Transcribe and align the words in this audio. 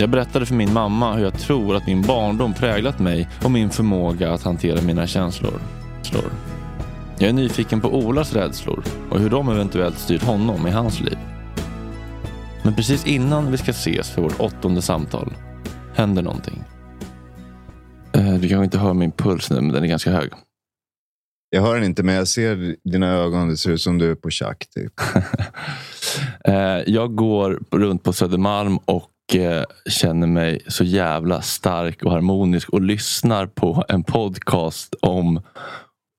Jag 0.00 0.10
berättade 0.10 0.46
för 0.46 0.54
min 0.54 0.72
mamma 0.72 1.14
hur 1.16 1.24
jag 1.24 1.38
tror 1.38 1.76
att 1.76 1.86
min 1.86 2.02
barndom 2.02 2.54
präglat 2.54 2.98
mig 2.98 3.28
och 3.44 3.50
min 3.50 3.70
förmåga 3.70 4.32
att 4.32 4.42
hantera 4.42 4.82
mina 4.82 5.06
känslor. 5.06 5.60
Slår. 6.02 6.24
Jag 7.18 7.28
är 7.28 7.32
nyfiken 7.32 7.80
på 7.80 7.88
Olas 7.94 8.32
rädslor 8.32 8.84
och 9.10 9.20
hur 9.20 9.30
de 9.30 9.48
eventuellt 9.48 9.98
styrt 9.98 10.22
honom 10.22 10.66
i 10.66 10.70
hans 10.70 11.00
liv. 11.00 11.18
Men 12.62 12.74
precis 12.74 13.06
innan 13.06 13.50
vi 13.50 13.58
ska 13.58 13.70
ses 13.70 14.10
för 14.10 14.22
vårt 14.22 14.40
åttonde 14.40 14.82
samtal 14.82 15.32
händer 15.94 16.22
någonting. 16.22 16.64
Eh, 18.12 18.34
Du 18.34 18.48
kanske 18.48 18.64
inte 18.64 18.78
hör 18.78 18.94
min 18.94 19.12
puls 19.12 19.50
nu, 19.50 19.60
men 19.60 19.72
den 19.72 19.84
är 19.84 19.88
ganska 19.88 20.10
hög. 20.12 20.30
Jag 21.50 21.62
hör 21.62 21.74
den 21.74 21.84
inte, 21.84 22.02
men 22.02 22.14
jag 22.14 22.28
ser 22.28 22.76
dina 22.90 23.06
ögon. 23.08 23.48
Det 23.48 23.56
ser 23.56 23.70
ut 23.70 23.80
som 23.80 23.98
du 23.98 24.10
är 24.10 24.14
på 24.14 24.30
tjack. 24.30 24.66
Typ. 24.74 24.92
Eh, 26.44 26.54
Jag 26.86 27.14
går 27.14 27.62
runt 27.70 28.02
på 28.04 28.12
Södermalm 28.12 28.78
och 28.78 29.10
känner 29.90 30.26
mig 30.26 30.60
så 30.66 30.84
jävla 30.84 31.42
stark 31.42 32.02
och 32.02 32.12
harmonisk 32.12 32.68
och 32.68 32.80
lyssnar 32.80 33.46
på 33.46 33.84
en 33.88 34.04
podcast 34.04 34.94
om 35.02 35.40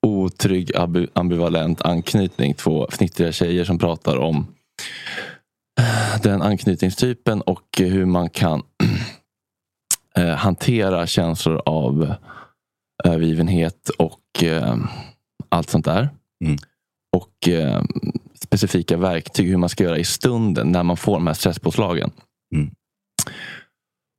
otrygg 0.08 0.72
ambi- 0.76 1.10
ambivalent 1.14 1.82
anknytning. 1.82 2.54
Två 2.54 2.88
fnittriga 2.92 3.32
tjejer 3.32 3.66
som 3.66 3.80
pratar 3.80 4.18
om 4.18 4.48
eh, 5.80 6.22
den 6.22 6.42
anknytningstypen 6.42 7.42
och 7.42 7.68
hur 7.78 8.06
man 8.06 8.30
kan 8.30 8.64
eh, 10.18 10.36
hantera 10.36 11.08
känslor 11.08 11.62
av 11.66 12.14
övergivenhet 13.04 13.90
och 13.90 14.44
eh, 14.44 14.76
allt 15.50 15.70
sånt 15.70 15.86
där. 15.86 16.10
Mm. 16.46 16.58
Och 17.18 17.50
eh, 17.50 17.84
specifika 18.44 18.98
verktyg 18.98 19.50
hur 19.50 19.58
man 19.58 19.70
ska 19.70 19.84
göra 19.84 19.98
i 19.98 20.04
stunden 20.04 20.72
när 20.72 20.84
man 20.84 20.98
får 20.98 21.14
de 21.14 21.28
här 21.28 21.34
stresspåslagen. 21.34 22.12
Mm. 22.56 22.72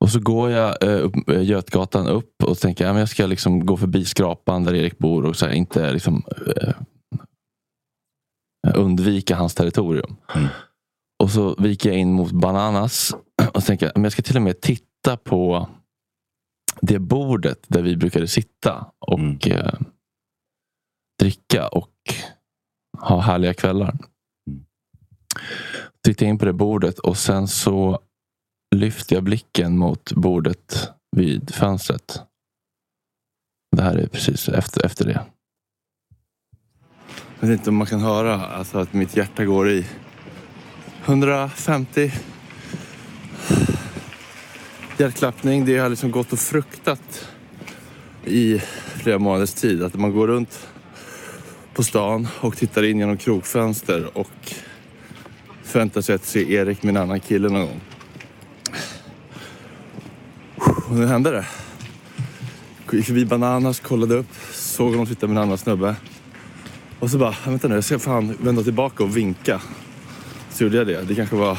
Och 0.05 0.11
så 0.11 0.21
går 0.21 0.51
jag 0.51 0.83
eh, 0.83 1.05
upp, 1.05 1.29
eh, 1.29 1.43
Götgatan 1.43 2.07
upp 2.07 2.43
och 2.45 2.59
tänker 2.59 2.87
att 2.87 2.99
jag 2.99 3.09
ska 3.09 3.27
liksom 3.27 3.67
gå 3.67 3.77
förbi 3.77 4.05
skrapan 4.05 4.65
där 4.65 4.75
Erik 4.75 4.99
bor 4.99 5.27
och 5.27 5.37
så 5.37 5.47
här, 5.47 5.53
inte 5.53 5.93
liksom, 5.93 6.23
eh, 6.57 6.75
undvika 8.75 9.37
hans 9.37 9.55
territorium. 9.55 10.17
Mm. 10.35 10.49
Och 11.23 11.31
så 11.31 11.55
viker 11.59 11.91
jag 11.91 11.99
in 11.99 12.13
mot 12.13 12.33
Bananas 12.33 13.15
och 13.55 13.65
tänker 13.65 13.87
att 13.87 14.03
jag 14.03 14.13
ska 14.13 14.23
till 14.23 14.37
och 14.37 14.43
med 14.43 14.61
titta 14.61 15.17
på 15.17 15.69
det 16.81 16.99
bordet 16.99 17.65
där 17.69 17.83
vi 17.83 17.97
brukade 17.97 18.29
sitta 18.29 18.87
och 18.99 19.19
Mm. 19.19 19.39
eh, 19.45 19.75
dricka 21.21 21.69
och 21.69 21.95
ha 22.99 23.21
härliga 23.21 23.55
kvällar. 23.55 23.99
Mm. 24.51 24.65
Tittar 26.05 26.27
in 26.27 26.39
på 26.39 26.45
det 26.45 26.53
bordet 26.53 26.99
och 26.99 27.17
sen 27.17 27.49
så 27.49 28.01
lyfter 28.77 29.17
jag 29.17 29.25
blicken 29.25 29.79
mot 29.79 30.13
bordet 30.13 30.91
vid 31.17 31.55
fönstret. 31.55 32.21
Det 33.77 33.83
här 33.83 33.97
är 33.97 34.07
precis 34.07 34.49
efter, 34.49 34.87
efter 34.87 35.05
det. 35.05 35.21
Jag 37.41 37.49
vet 37.49 37.59
inte 37.59 37.71
om 37.71 37.77
man 37.77 37.87
kan 37.87 38.01
höra 38.01 38.47
alltså 38.47 38.79
att 38.79 38.93
mitt 38.93 39.17
hjärta 39.17 39.45
går 39.45 39.71
i 39.71 39.87
150 41.05 42.13
hjärtklappning. 44.99 45.65
Det 45.65 45.79
har 45.79 45.89
liksom 45.89 46.11
gått 46.11 46.33
och 46.33 46.39
fruktat 46.39 47.29
i 48.25 48.59
flera 48.95 49.19
månaders 49.19 49.53
tid. 49.53 49.83
Att 49.83 49.95
man 49.95 50.13
går 50.13 50.27
runt 50.27 50.69
på 51.75 51.83
stan 51.83 52.29
och 52.41 52.57
tittar 52.57 52.83
in 52.83 52.99
genom 52.99 53.17
krogfönster 53.17 54.19
och 54.19 54.55
förväntar 55.63 56.01
sig 56.01 56.15
att 56.15 56.25
se 56.25 56.53
Erik 56.53 56.83
med 56.83 56.97
en 56.97 57.03
annan 57.03 57.21
kille 57.21 57.49
någon 57.49 57.67
gång. 57.67 57.81
Och 60.91 60.97
nu 60.97 61.07
hände 61.07 61.31
det. 61.31 61.47
Gick 62.93 63.07
förbi 63.07 63.25
Bananas, 63.25 63.81
kollade 63.81 64.15
upp, 64.15 64.27
såg 64.53 64.91
honom 64.91 65.07
sitta 65.07 65.27
med 65.27 65.37
en 65.37 65.43
annan 65.43 65.59
snubbe. 65.59 65.97
Och 66.99 67.11
så 67.11 67.19
bara, 67.19 67.35
vänta 67.47 67.69
nu, 67.69 67.75
jag 67.75 67.85
ska 67.85 67.99
fan 67.99 68.37
vända 68.41 68.63
tillbaka 68.63 69.05
och 69.05 69.17
vinka. 69.17 69.61
Så 70.51 70.65
gjorde 70.65 70.77
jag 70.77 70.87
det. 70.87 71.03
Det 71.03 71.15
kanske 71.15 71.37
var 71.37 71.59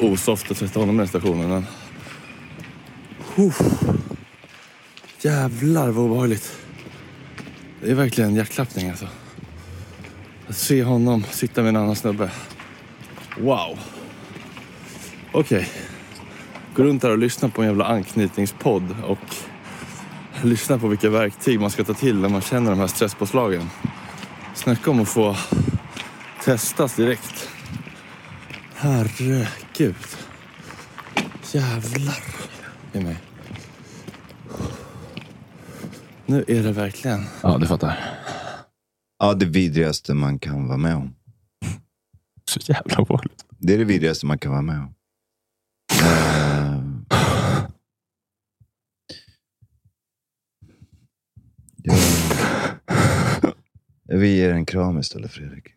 osoft 0.00 0.50
att 0.50 0.56
sätta 0.56 0.80
honom 0.80 0.94
i 0.94 0.98
den 0.98 1.08
stationen. 1.08 1.48
Men... 1.48 1.66
Uff. 3.46 3.60
Jävlar 5.20 5.90
vad 5.90 6.04
obehagligt. 6.04 6.58
Det 7.82 7.90
är 7.90 7.94
verkligen 7.94 8.30
en 8.30 8.36
hjärtklappning 8.36 8.90
alltså. 8.90 9.08
Att 10.48 10.56
se 10.56 10.82
honom 10.82 11.24
sitta 11.30 11.62
med 11.62 11.68
en 11.68 11.76
annan 11.76 11.96
snubbe. 11.96 12.30
Wow. 13.38 13.78
Okej. 15.32 15.68
Gå 16.76 16.82
runt 16.82 17.02
här 17.02 17.10
och 17.10 17.18
lyssna 17.18 17.48
på 17.48 17.62
en 17.62 17.68
jävla 17.68 17.84
anknytningspodd 17.84 18.96
och 19.04 19.36
lyssna 20.42 20.78
på 20.78 20.88
vilka 20.88 21.10
verktyg 21.10 21.60
man 21.60 21.70
ska 21.70 21.84
ta 21.84 21.94
till 21.94 22.20
när 22.20 22.28
man 22.28 22.40
känner 22.40 22.70
de 22.70 22.80
här 22.80 22.86
stresspåslagen. 22.86 23.70
Snacka 24.54 24.90
om 24.90 25.00
att 25.00 25.08
få 25.08 25.36
testas 26.44 26.96
direkt. 26.96 27.48
Herregud. 28.74 29.94
Jävlar 31.52 32.18
i 32.92 33.00
mig. 33.00 33.16
Nu 36.26 36.44
är 36.48 36.62
det 36.62 36.72
verkligen... 36.72 37.24
Ja, 37.42 37.58
du 37.58 37.66
fattar. 37.66 38.00
Ja, 39.18 39.34
det 39.34 39.46
vidrigaste 39.46 40.14
man 40.14 40.38
kan 40.38 40.68
vara 40.68 40.78
med 40.78 40.96
om. 40.96 41.14
Så 42.50 42.60
jävla 42.72 42.98
obehagligt. 42.98 43.44
Det 43.58 43.74
är 43.74 43.78
det 43.78 43.84
vidrigaste 43.84 44.26
man 44.26 44.38
kan 44.38 44.52
vara 44.52 44.62
med 44.62 44.78
om. 44.78 44.94
Vi 54.08 54.36
ger 54.36 54.50
en 54.50 54.66
kram 54.66 54.98
istället, 54.98 55.30
Fredrik. 55.30 55.75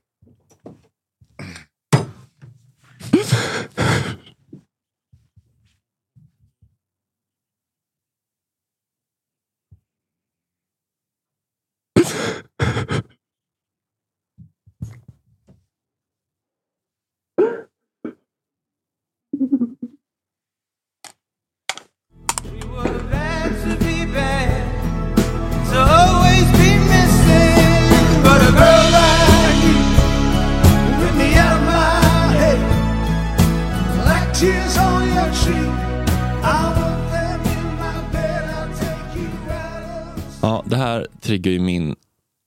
Triggar 41.30 41.52
ju 41.52 41.60
min 41.60 41.96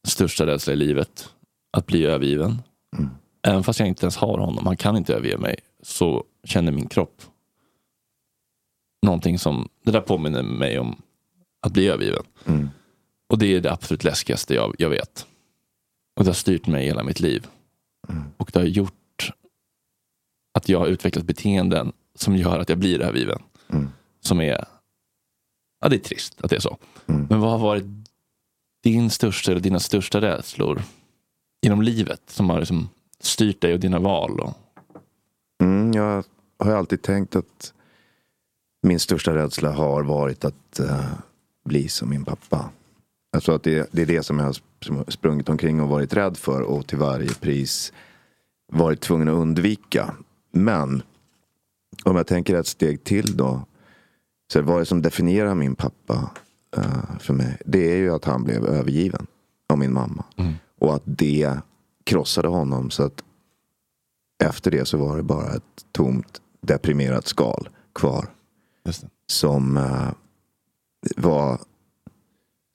största 0.07 0.47
rädsla 0.47 0.73
i 0.73 0.77
livet. 0.77 1.31
Att 1.71 1.87
bli 1.87 2.05
övergiven. 2.05 2.63
Även 3.43 3.65
fast 3.65 3.79
jag 3.79 3.89
inte 3.89 4.05
ens 4.05 4.17
har 4.17 4.39
honom, 4.39 4.67
han 4.67 4.77
kan 4.77 4.97
inte 4.97 5.15
överge 5.15 5.39
mig, 5.39 5.57
så 5.83 6.25
känner 6.45 6.73
min 6.73 6.89
kropp 6.89 7.23
någonting 9.07 9.39
som, 9.39 9.69
det 9.85 9.91
där 9.91 10.01
påminner 10.01 10.43
mig 10.43 10.79
om 10.79 11.03
att 11.61 11.73
bli 11.73 11.89
övergiven. 11.89 12.23
Mm. 12.45 12.69
Och 13.29 13.39
det 13.39 13.47
är 13.47 13.61
det 13.61 13.73
absolut 13.73 14.05
läskigaste 14.05 14.55
jag, 14.55 14.75
jag 14.79 14.91
vet. 14.91 15.27
Och 16.17 16.25
det 16.25 16.29
har 16.29 16.35
styrt 16.35 16.67
mig 16.67 16.87
hela 16.87 17.05
mitt 17.05 17.21
liv. 17.21 17.47
Mm. 18.09 18.25
Och 18.37 18.51
det 18.53 18.59
har 18.59 18.67
gjort 18.67 19.33
att 20.55 20.69
jag 20.69 20.79
har 20.79 20.87
utvecklat 20.87 21.25
beteenden 21.25 21.93
som 22.15 22.37
gör 22.37 22.59
att 22.59 22.69
jag 22.69 22.79
blir 22.79 23.01
övergiven. 23.01 23.43
Mm. 23.69 23.89
Som 24.21 24.41
är, 24.41 24.65
ja 25.81 25.89
det 25.89 25.97
är 25.97 25.99
trist 25.99 26.41
att 26.41 26.51
det 26.51 26.57
är 26.57 26.61
så. 26.61 26.79
Mm. 27.07 27.27
Men 27.31 27.41
vad 27.41 27.51
har 27.51 27.59
varit 27.59 28.02
din 28.83 29.11
största 29.11 29.51
eller 29.51 29.61
dina 29.61 29.81
största 29.81 30.21
rädslor 30.21 30.83
inom 31.67 31.83
livet 31.83 32.23
som 32.27 32.51
har 32.51 32.59
liksom 32.59 32.89
styrt 33.21 33.61
dig 33.61 33.75
och 33.75 33.81
dina 33.81 33.99
val? 33.99 34.41
Och, 34.41 34.55
Mm, 35.63 35.93
jag 35.93 36.25
har 36.59 36.73
alltid 36.73 37.03
tänkt 37.03 37.37
att 37.37 37.73
min 38.83 39.01
största 39.01 39.35
rädsla 39.35 39.73
har 39.73 40.03
varit 40.03 40.45
att 40.45 40.81
uh, 40.81 41.13
bli 41.65 41.89
som 41.89 42.11
min 42.11 42.25
pappa. 42.25 42.71
Alltså 43.33 43.53
att 43.53 43.63
det, 43.63 43.89
det 43.93 44.03
är 44.03 44.07
det 44.07 44.23
som 44.23 44.39
jag 44.39 44.47
har 44.47 45.11
sprungit 45.11 45.49
omkring 45.49 45.81
och 45.81 45.89
varit 45.89 46.15
rädd 46.15 46.37
för 46.37 46.61
och 46.63 46.87
till 46.87 46.99
varje 46.99 47.35
pris 47.35 47.93
varit 48.73 49.01
tvungen 49.01 49.29
att 49.29 49.35
undvika. 49.35 50.15
Men 50.53 51.03
om 52.05 52.17
jag 52.17 52.27
tänker 52.27 52.55
ett 52.55 52.67
steg 52.67 53.05
till 53.05 53.37
då. 53.37 53.67
Så 54.53 54.63
vad 54.63 54.77
är 54.77 54.81
det 54.81 54.87
som 54.87 55.03
definierar 55.03 55.55
min 55.55 55.75
pappa 55.75 56.31
eh, 56.77 57.19
för 57.19 57.35
mig? 57.35 57.59
Det 57.65 57.93
är 57.93 57.97
ju 57.97 58.15
att 58.15 58.25
han 58.25 58.45
blev 58.45 58.65
övergiven 58.65 59.27
av 59.69 59.79
min 59.79 59.93
mamma. 59.93 60.25
Och 60.79 60.95
att 60.95 61.03
det 61.05 61.59
krossade 62.05 62.49
honom 62.49 62.91
så 62.91 63.03
att 63.03 63.25
efter 64.45 64.71
det 64.71 64.85
så 64.85 64.99
var 64.99 65.17
det 65.17 65.23
bara 65.23 65.55
ett 65.55 65.87
tomt 65.93 66.41
deprimerat 66.61 67.27
skal 67.27 67.69
kvar. 67.95 68.27
Som 69.27 69.77
eh, 69.77 70.11
var 71.17 71.61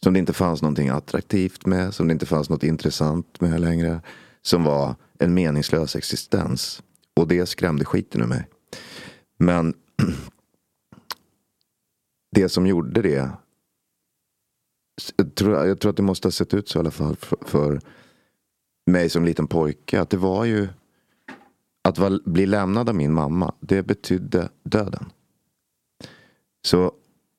som 0.03 0.13
det 0.13 0.19
inte 0.19 0.33
fanns 0.33 0.61
någonting 0.61 0.89
attraktivt 0.89 1.65
med, 1.65 1.93
som 1.93 2.07
det 2.07 2.11
inte 2.11 2.25
fanns 2.25 2.49
något 2.49 2.63
intressant 2.63 3.41
med 3.41 3.61
längre. 3.61 4.01
Som 4.41 4.63
var 4.63 4.95
en 5.19 5.33
meningslös 5.33 5.95
existens. 5.95 6.83
Och 7.15 7.27
det 7.27 7.45
skrämde 7.45 7.85
skiten 7.85 8.21
ur 8.21 8.25
mig. 8.25 8.47
Men 9.37 9.73
det 12.31 12.49
som 12.49 12.67
gjorde 12.67 13.01
det 13.01 13.29
jag 15.15 15.35
tror, 15.35 15.65
jag 15.67 15.79
tror 15.79 15.89
att 15.89 15.97
det 15.97 16.03
måste 16.03 16.27
ha 16.27 16.31
sett 16.31 16.53
ut 16.53 16.69
så 16.69 16.79
i 16.79 16.81
alla 16.81 16.91
fall 16.91 17.15
för, 17.15 17.37
för 17.41 17.81
mig 18.85 19.09
som 19.09 19.25
liten 19.25 19.47
pojke. 19.47 20.01
Att 20.01 20.09
det 20.09 20.17
var 20.17 20.45
ju 20.45 20.67
att 21.83 21.97
var, 21.97 22.29
bli 22.29 22.45
lämnad 22.45 22.89
av 22.89 22.95
min 22.95 23.13
mamma. 23.13 23.53
Det 23.59 23.83
betydde 23.83 24.49
döden. 24.63 25.05
Så 26.65 26.91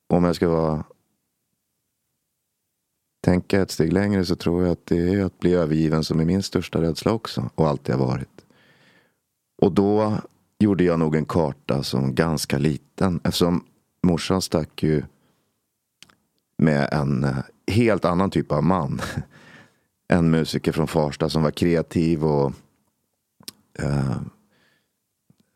om 0.07 0.23
jag 0.23 0.35
ska 0.35 0.49
vara 0.49 0.85
tänka 3.23 3.61
ett 3.61 3.71
steg 3.71 3.93
längre 3.93 4.25
så 4.25 4.35
tror 4.35 4.63
jag 4.63 4.71
att 4.71 4.85
det 4.85 5.13
är 5.13 5.25
att 5.25 5.39
bli 5.39 5.53
övergiven 5.53 6.03
som 6.03 6.19
är 6.19 6.25
min 6.25 6.43
största 6.43 6.81
rädsla 6.81 7.11
också. 7.11 7.49
Och 7.55 7.67
alltid 7.67 7.95
har 7.95 8.07
varit. 8.07 8.45
Och 9.61 9.71
då 9.71 10.17
gjorde 10.59 10.83
jag 10.83 10.99
nog 10.99 11.15
en 11.15 11.25
karta 11.25 11.83
som 11.83 12.15
ganska 12.15 12.57
liten. 12.57 13.19
Eftersom 13.23 13.65
morsan 14.03 14.41
stack 14.41 14.83
ju 14.83 15.03
med 16.59 16.89
en 16.91 17.23
eh, 17.23 17.37
helt 17.67 18.05
annan 18.05 18.29
typ 18.29 18.51
av 18.51 18.63
man. 18.63 19.01
En 20.11 20.31
musiker 20.31 20.71
från 20.71 20.87
Farsta 20.87 21.29
som 21.29 21.43
var 21.43 21.51
kreativ 21.51 22.25
och 22.25 22.53
eh, 23.79 24.17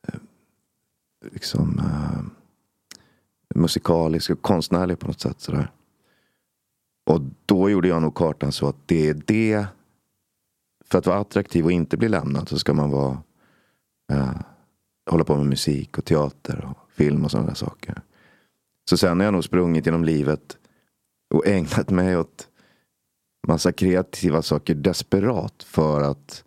eh, 0.08 0.20
liksom 1.32 1.80
eh, 1.80 2.22
musikalisk 3.56 4.30
och 4.30 4.42
konstnärlig 4.42 5.00
på 5.00 5.08
något 5.08 5.20
sätt. 5.20 5.42
Sådär. 5.42 5.72
Och 7.06 7.22
då 7.46 7.70
gjorde 7.70 7.88
jag 7.88 8.02
nog 8.02 8.16
kartan 8.16 8.52
så 8.52 8.68
att 8.68 8.76
det 8.86 9.10
är 9.10 9.22
det. 9.26 9.66
För 10.86 10.98
att 10.98 11.08
vara 11.08 11.20
attraktiv 11.20 11.66
och 11.66 11.72
inte 11.72 11.98
bli 11.98 12.10
lämnad 12.10 12.50
så 12.50 12.60
ska 12.60 12.74
man 12.74 12.92
vara 12.92 13.18
eh, 14.12 14.36
hålla 15.10 15.24
på 15.24 15.36
med 15.36 15.46
musik 15.46 15.98
och 15.98 16.06
teater 16.06 16.66
och 16.66 16.92
film 16.92 17.26
och 17.26 17.32
sådana 17.32 17.48
där 17.48 17.56
saker. 17.56 18.02
Så 18.90 18.98
sen 18.98 19.20
har 19.20 19.26
jag 19.26 19.34
nog 19.34 19.44
sprungit 19.44 19.86
genom 19.86 20.04
livet 20.04 20.58
och 21.34 21.48
ägnat 21.48 21.90
mig 21.90 22.18
åt 22.18 22.48
massa 23.48 23.72
kreativa 23.72 24.42
saker 24.42 24.76
desperat 24.76 25.64
för 25.64 26.02
att 26.02 26.44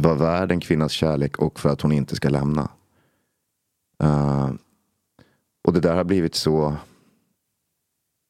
vara 0.00 0.14
värd 0.14 0.52
en 0.52 0.60
kvinnas 0.60 0.92
kärlek 0.92 1.38
och 1.38 1.60
för 1.60 1.68
att 1.68 1.80
hon 1.80 1.92
inte 1.92 2.16
ska 2.16 2.28
lämna. 2.28 2.70
Uh, 4.02 4.52
och 5.64 5.72
det 5.72 5.80
där 5.80 5.96
har 5.96 6.04
blivit 6.04 6.34
så... 6.34 6.76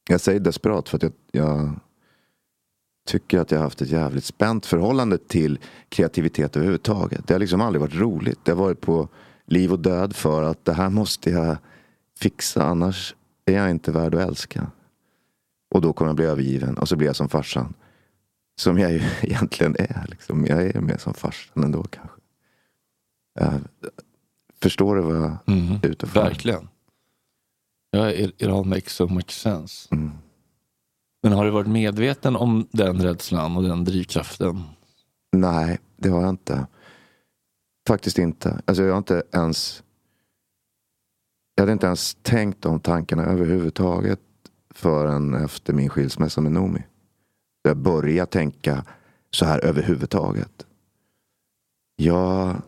Jag 0.08 0.20
säger 0.20 0.40
desperat 0.40 0.88
för 0.88 0.96
att 0.96 1.02
jag, 1.02 1.12
jag 1.32 1.80
tycker 3.08 3.38
att 3.38 3.50
jag 3.50 3.58
har 3.58 3.64
haft 3.64 3.82
ett 3.82 3.88
jävligt 3.88 4.24
spänt 4.24 4.66
förhållande 4.66 5.18
till 5.18 5.58
kreativitet 5.88 6.56
överhuvudtaget. 6.56 7.26
Det 7.26 7.34
har 7.34 7.38
liksom 7.38 7.60
aldrig 7.60 7.80
varit 7.80 7.94
roligt. 7.94 8.44
Det 8.44 8.52
har 8.52 8.58
varit 8.58 8.80
på 8.80 9.08
liv 9.46 9.72
och 9.72 9.78
död 9.80 10.16
för 10.16 10.42
att 10.42 10.64
det 10.64 10.72
här 10.72 10.90
måste 10.90 11.30
jag 11.30 11.56
fixa 12.18 12.64
annars 12.64 13.14
är 13.44 13.54
jag 13.54 13.70
inte 13.70 13.92
värd 13.92 14.14
att 14.14 14.28
älska. 14.28 14.70
Och 15.74 15.80
då 15.80 15.92
kommer 15.92 16.08
jag 16.08 16.16
bli 16.16 16.24
övergiven 16.24 16.78
och 16.78 16.88
så 16.88 16.96
blir 16.96 17.06
jag 17.06 17.16
som 17.16 17.28
farsan. 17.28 17.74
Som 18.60 18.78
jag 18.78 18.92
ju 18.92 19.02
egentligen 19.22 19.76
är. 19.78 20.06
Liksom. 20.08 20.46
Jag 20.46 20.62
är 20.62 20.80
mer 20.80 20.96
som 20.96 21.14
farsan 21.14 21.64
ändå 21.64 21.82
kanske. 21.82 22.20
Uh, 23.40 23.58
förstår 24.62 24.96
du 24.96 25.02
vad 25.02 25.16
jag 25.16 25.36
Mm. 25.46 25.74
är 25.82 25.86
ute 25.86 26.06
efter? 26.06 26.22
Verkligen. 26.22 26.68
Ja, 27.90 28.12
it, 28.12 28.42
it 28.42 28.48
all 28.48 28.64
makes 28.64 28.92
so 28.92 29.06
much 29.08 29.30
sense. 29.30 29.88
Mm. 29.94 30.10
Men 31.22 31.32
har 31.32 31.44
du 31.44 31.50
varit 31.50 31.66
medveten 31.66 32.36
om 32.36 32.68
den 32.70 33.02
rädslan 33.02 33.56
och 33.56 33.62
den 33.62 33.84
drivkraften? 33.84 34.62
Nej, 35.32 35.78
det 35.96 36.08
har 36.08 36.20
jag 36.20 36.30
inte. 36.30 36.66
Faktiskt 37.88 38.18
inte. 38.18 38.62
Alltså 38.64 38.82
jag 38.82 38.92
har 38.92 38.98
inte 38.98 39.22
ens... 39.32 39.82
Jag 41.54 41.62
hade 41.62 41.72
inte 41.72 41.86
ens 41.86 42.14
tänkt 42.22 42.62
de 42.62 42.80
tankarna 42.80 43.24
överhuvudtaget 43.24 44.20
förrän 44.84 45.34
efter 45.34 45.72
min 45.72 45.88
skilsmässa 45.88 46.40
med 46.40 46.52
Nomi. 46.52 46.82
Jag 47.62 47.76
började 47.76 48.30
tänka 48.30 48.84
så 49.30 49.44
här 49.44 49.64
överhuvudtaget. 49.64 50.66
Jag, 51.96 52.62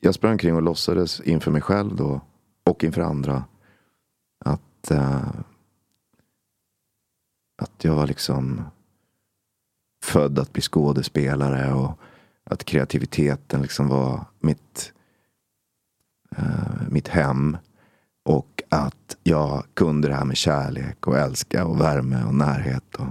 jag 0.00 0.14
sprang 0.14 0.38
kring 0.38 0.54
och 0.54 0.62
låtsades 0.62 1.20
inför 1.20 1.50
mig 1.50 1.62
själv 1.62 1.96
då 1.96 2.20
och 2.64 2.84
inför 2.84 3.00
andra 3.00 3.44
att, 4.44 4.90
eh, 4.90 5.28
att 7.62 7.84
jag 7.84 7.94
var 7.94 8.06
liksom 8.06 8.62
född 10.04 10.38
att 10.38 10.52
bli 10.52 10.62
skådespelare 10.62 11.72
och 11.72 11.98
att 12.44 12.64
kreativiteten 12.64 13.62
liksom 13.62 13.88
var 13.88 14.24
mitt, 14.40 14.92
eh, 16.36 16.88
mitt 16.90 17.08
hem. 17.08 17.56
Och 18.22 18.62
att 18.68 19.16
jag 19.22 19.64
kunde 19.74 20.08
det 20.08 20.14
här 20.14 20.24
med 20.24 20.36
kärlek 20.36 21.06
och 21.06 21.18
älska 21.18 21.66
och 21.66 21.80
värme 21.80 22.24
och 22.24 22.34
närhet. 22.34 22.94
Och, 22.94 23.08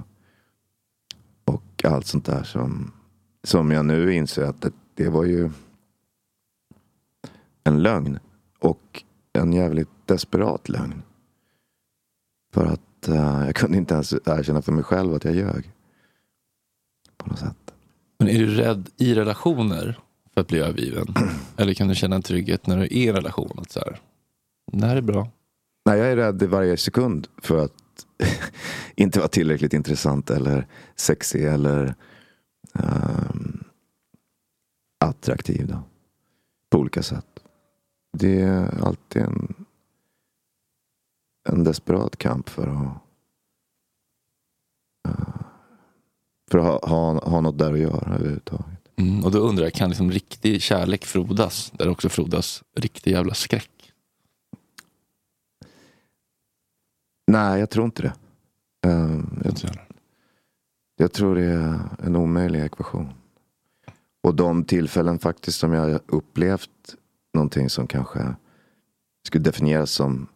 och 1.53 1.86
allt 1.86 2.06
sånt 2.06 2.25
där 2.25 2.44
som, 2.44 2.91
som 3.44 3.72
jag 3.72 3.86
nu 3.86 4.13
inser 4.13 4.44
att 4.44 4.62
det, 4.62 4.72
det 4.96 5.10
var 5.10 5.24
ju 5.24 5.50
en 7.63 7.84
lögn. 7.84 8.20
Och 8.60 9.03
en 9.34 9.53
jävligt 9.53 9.89
desperat 10.06 10.70
lögn. 10.70 11.01
För 12.53 12.65
att 12.65 13.10
uh, 13.10 13.46
jag 13.46 13.56
kunde 13.56 13.77
inte 13.77 13.94
ens 13.94 14.13
erkänna 14.13 14.62
för 14.62 14.72
mig 14.72 14.84
själv 14.84 15.13
att 15.13 15.25
jag 15.25 15.36
ljög. 15.36 15.72
På 17.18 17.30
något 17.30 17.39
sätt. 17.39 17.74
Men 18.18 18.27
är 18.27 18.39
du 18.39 18.56
rädd 18.56 18.89
i 18.98 19.15
relationer 19.15 20.00
för 20.34 20.41
att 20.41 20.48
bli 20.48 20.60
övergiven? 20.60 21.08
Eller 21.58 21.74
kan 21.74 21.88
du 21.88 21.96
känna 21.96 22.15
en 22.15 22.22
trygghet 22.22 22.68
när 22.68 22.77
du 22.77 22.84
är 22.84 22.94
i 22.94 23.08
en 23.08 23.15
relation? 23.15 23.60
Att 23.62 23.72
så 23.72 23.80
här, 23.80 24.00
det 24.72 24.86
här 24.86 24.96
är 24.96 25.01
bra. 25.01 25.27
Nej, 25.86 26.00
jag 26.00 26.12
är 26.12 26.15
rädd 26.15 26.44
i 26.44 26.46
varje 26.46 26.77
sekund 26.77 27.27
för 27.38 27.65
att 27.65 28.06
inte 28.96 29.20
vara 29.20 29.30
tillräckligt 29.30 29.74
intressant 29.74 30.30
eller 30.30 30.68
sexig 30.96 31.46
eller 31.46 31.96
ehm, 32.74 33.63
attraktiv. 35.00 35.68
Då, 35.68 35.84
på 36.70 36.77
olika 36.77 37.03
sätt. 37.03 37.25
Det 38.18 38.41
är 38.41 38.86
alltid 38.86 39.22
en, 39.22 39.65
en 41.50 41.63
desperat 41.63 42.18
kamp 42.18 42.50
för 42.50 42.68
att, 42.68 42.98
eh, 45.08 45.41
för 46.51 46.58
att 46.58 46.65
ha, 46.65 46.89
ha, 46.89 47.30
ha 47.30 47.41
något 47.41 47.58
där 47.58 47.74
att 47.74 47.80
göra 47.80 48.15
överhuvudtaget. 48.15 48.82
Mm, 48.96 49.25
och 49.25 49.32
då 49.32 49.39
undrar 49.39 49.63
jag, 49.63 49.74
kan 49.74 49.89
liksom 49.89 50.12
riktig 50.12 50.62
kärlek 50.62 51.06
frodas? 51.06 51.72
Där 51.72 51.89
också 51.89 52.10
frodas 52.10 52.63
riktig 52.75 53.12
jävla 53.12 53.34
skräck? 53.34 53.80
Nej, 57.31 57.59
jag 57.59 57.69
tror 57.69 57.85
inte 57.85 58.01
det. 58.01 58.13
Ehm, 58.89 59.41
jag. 59.43 59.53
Jag 60.95 61.13
tror 61.13 61.35
det 61.35 61.43
är 61.43 61.79
en 62.03 62.15
omöjlig 62.15 62.65
ekvation. 62.65 63.13
Och 64.23 64.35
de 64.35 64.63
tillfällen 64.63 65.19
faktiskt 65.19 65.59
som 65.59 65.73
jag 65.73 66.00
upplevt 66.07 66.95
någonting 67.33 67.69
som 67.69 67.88
kanske 67.88 68.35
skulle 69.27 69.43
definieras 69.43 69.91
som 69.91 70.27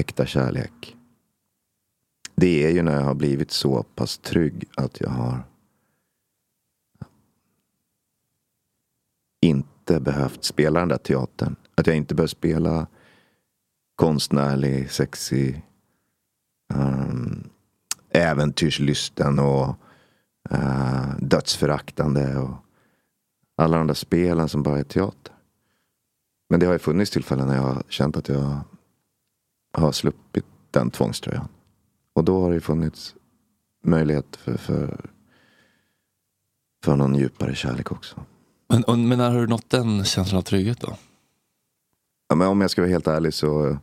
äkta 0.00 0.26
kärlek. 0.26 0.96
Det 2.34 2.66
är 2.66 2.70
ju 2.70 2.82
när 2.82 2.94
jag 2.94 3.04
har 3.04 3.14
blivit 3.14 3.50
så 3.50 3.82
pass 3.82 4.18
trygg 4.18 4.64
att 4.76 5.00
jag 5.00 5.10
har 5.10 5.42
inte 9.42 10.00
behövt 10.00 10.44
spela 10.44 10.80
den 10.80 10.88
där 10.88 10.98
teatern. 10.98 11.56
Att 11.74 11.86
jag 11.86 11.96
inte 11.96 12.14
behövt 12.14 12.30
spela 12.30 12.86
konstnärlig, 13.96 14.90
sexig, 14.90 15.62
um, 16.74 17.50
äventyrslysten 18.10 19.38
och 19.38 19.68
uh, 20.52 21.16
dödsföraktande. 21.18 22.38
Och 22.38 22.54
alla 23.56 23.78
de 23.78 23.86
där 23.86 23.94
spelen 23.94 24.48
som 24.48 24.62
bara 24.62 24.78
är 24.78 24.84
teater. 24.84 25.34
Men 26.50 26.60
det 26.60 26.66
har 26.66 26.72
ju 26.72 26.78
funnits 26.78 27.10
tillfällen 27.10 27.46
när 27.46 27.54
jag 27.54 27.62
har 27.62 27.82
känt 27.88 28.16
att 28.16 28.28
jag 28.28 28.60
har 29.72 29.92
sluppit 29.92 30.44
den 30.70 30.90
tvångströjan. 30.90 31.48
Och 32.12 32.24
då 32.24 32.42
har 32.42 32.52
det 32.52 32.60
funnits 32.60 33.14
möjlighet 33.84 34.36
för, 34.36 34.56
för, 34.56 35.10
för 36.84 36.96
någon 36.96 37.14
djupare 37.14 37.54
kärlek 37.54 37.92
också. 37.92 38.24
Men, 38.68 38.84
och, 38.84 38.98
men 38.98 39.18
när 39.18 39.30
har 39.30 39.40
du 39.40 39.46
nått 39.46 39.70
den 39.70 40.04
känslan 40.04 40.38
av 40.38 40.42
trygghet 40.42 40.80
då? 40.80 40.96
Ja, 42.28 42.34
men 42.34 42.48
om 42.48 42.60
jag 42.60 42.70
ska 42.70 42.82
vara 42.82 42.90
helt 42.90 43.06
ärlig 43.06 43.34
så, 43.34 43.78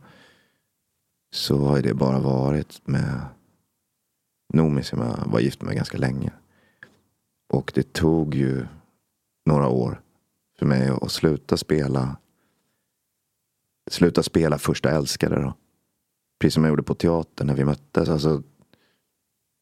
så 1.30 1.58
har 1.58 1.82
det 1.82 1.94
bara 1.94 2.18
varit 2.18 2.86
med 2.86 3.20
Noomi 4.54 4.82
som 4.82 5.00
jag 5.00 5.26
var 5.26 5.40
gift 5.40 5.62
med 5.62 5.76
ganska 5.76 5.98
länge. 5.98 6.32
Och 7.52 7.72
det 7.74 7.92
tog 7.92 8.34
ju 8.34 8.66
några 9.46 9.68
år 9.68 10.02
för 10.58 10.66
mig 10.66 10.88
att 10.88 11.12
sluta 11.12 11.56
spela 11.56 12.16
sluta 13.90 14.22
spela 14.22 14.58
första 14.58 14.90
älskare 14.90 15.42
då. 15.42 15.54
Precis 16.40 16.54
som 16.54 16.64
jag 16.64 16.70
gjorde 16.70 16.82
på 16.82 16.94
teatern 16.94 17.46
när 17.46 17.54
vi 17.54 17.64
möttes. 17.64 18.08
Alltså, 18.08 18.42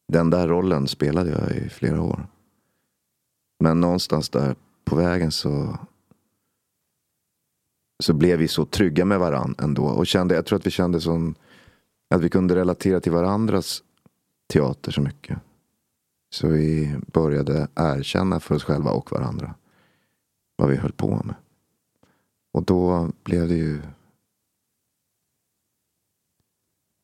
den 0.07 0.29
där 0.29 0.47
rollen 0.47 0.87
spelade 0.87 1.29
jag 1.29 1.51
i 1.51 1.69
flera 1.69 2.01
år. 2.01 2.27
Men 3.59 3.81
någonstans 3.81 4.29
där 4.29 4.55
på 4.85 4.95
vägen 4.95 5.31
så 5.31 5.77
så 8.03 8.13
blev 8.13 8.39
vi 8.39 8.47
så 8.47 8.65
trygga 8.65 9.05
med 9.05 9.19
varandra 9.19 9.63
ändå. 9.63 9.85
Och 9.85 10.07
kände, 10.07 10.35
jag 10.35 10.45
tror 10.45 10.59
att 10.59 10.65
vi 10.65 10.71
kände 10.71 11.01
som 11.01 11.35
att 12.09 12.21
vi 12.21 12.29
kunde 12.29 12.55
relatera 12.55 12.99
till 12.99 13.11
varandras 13.11 13.83
teater 14.53 14.91
så 14.91 15.01
mycket. 15.01 15.37
Så 16.29 16.47
vi 16.47 16.95
började 17.07 17.67
erkänna 17.75 18.39
för 18.39 18.55
oss 18.55 18.63
själva 18.63 18.91
och 18.91 19.11
varandra 19.11 19.55
vad 20.55 20.69
vi 20.69 20.75
höll 20.75 20.91
på 20.91 21.21
med. 21.23 21.35
Och 22.53 22.63
då 22.63 23.11
blev 23.23 23.47
det 23.47 23.55
ju 23.55 23.81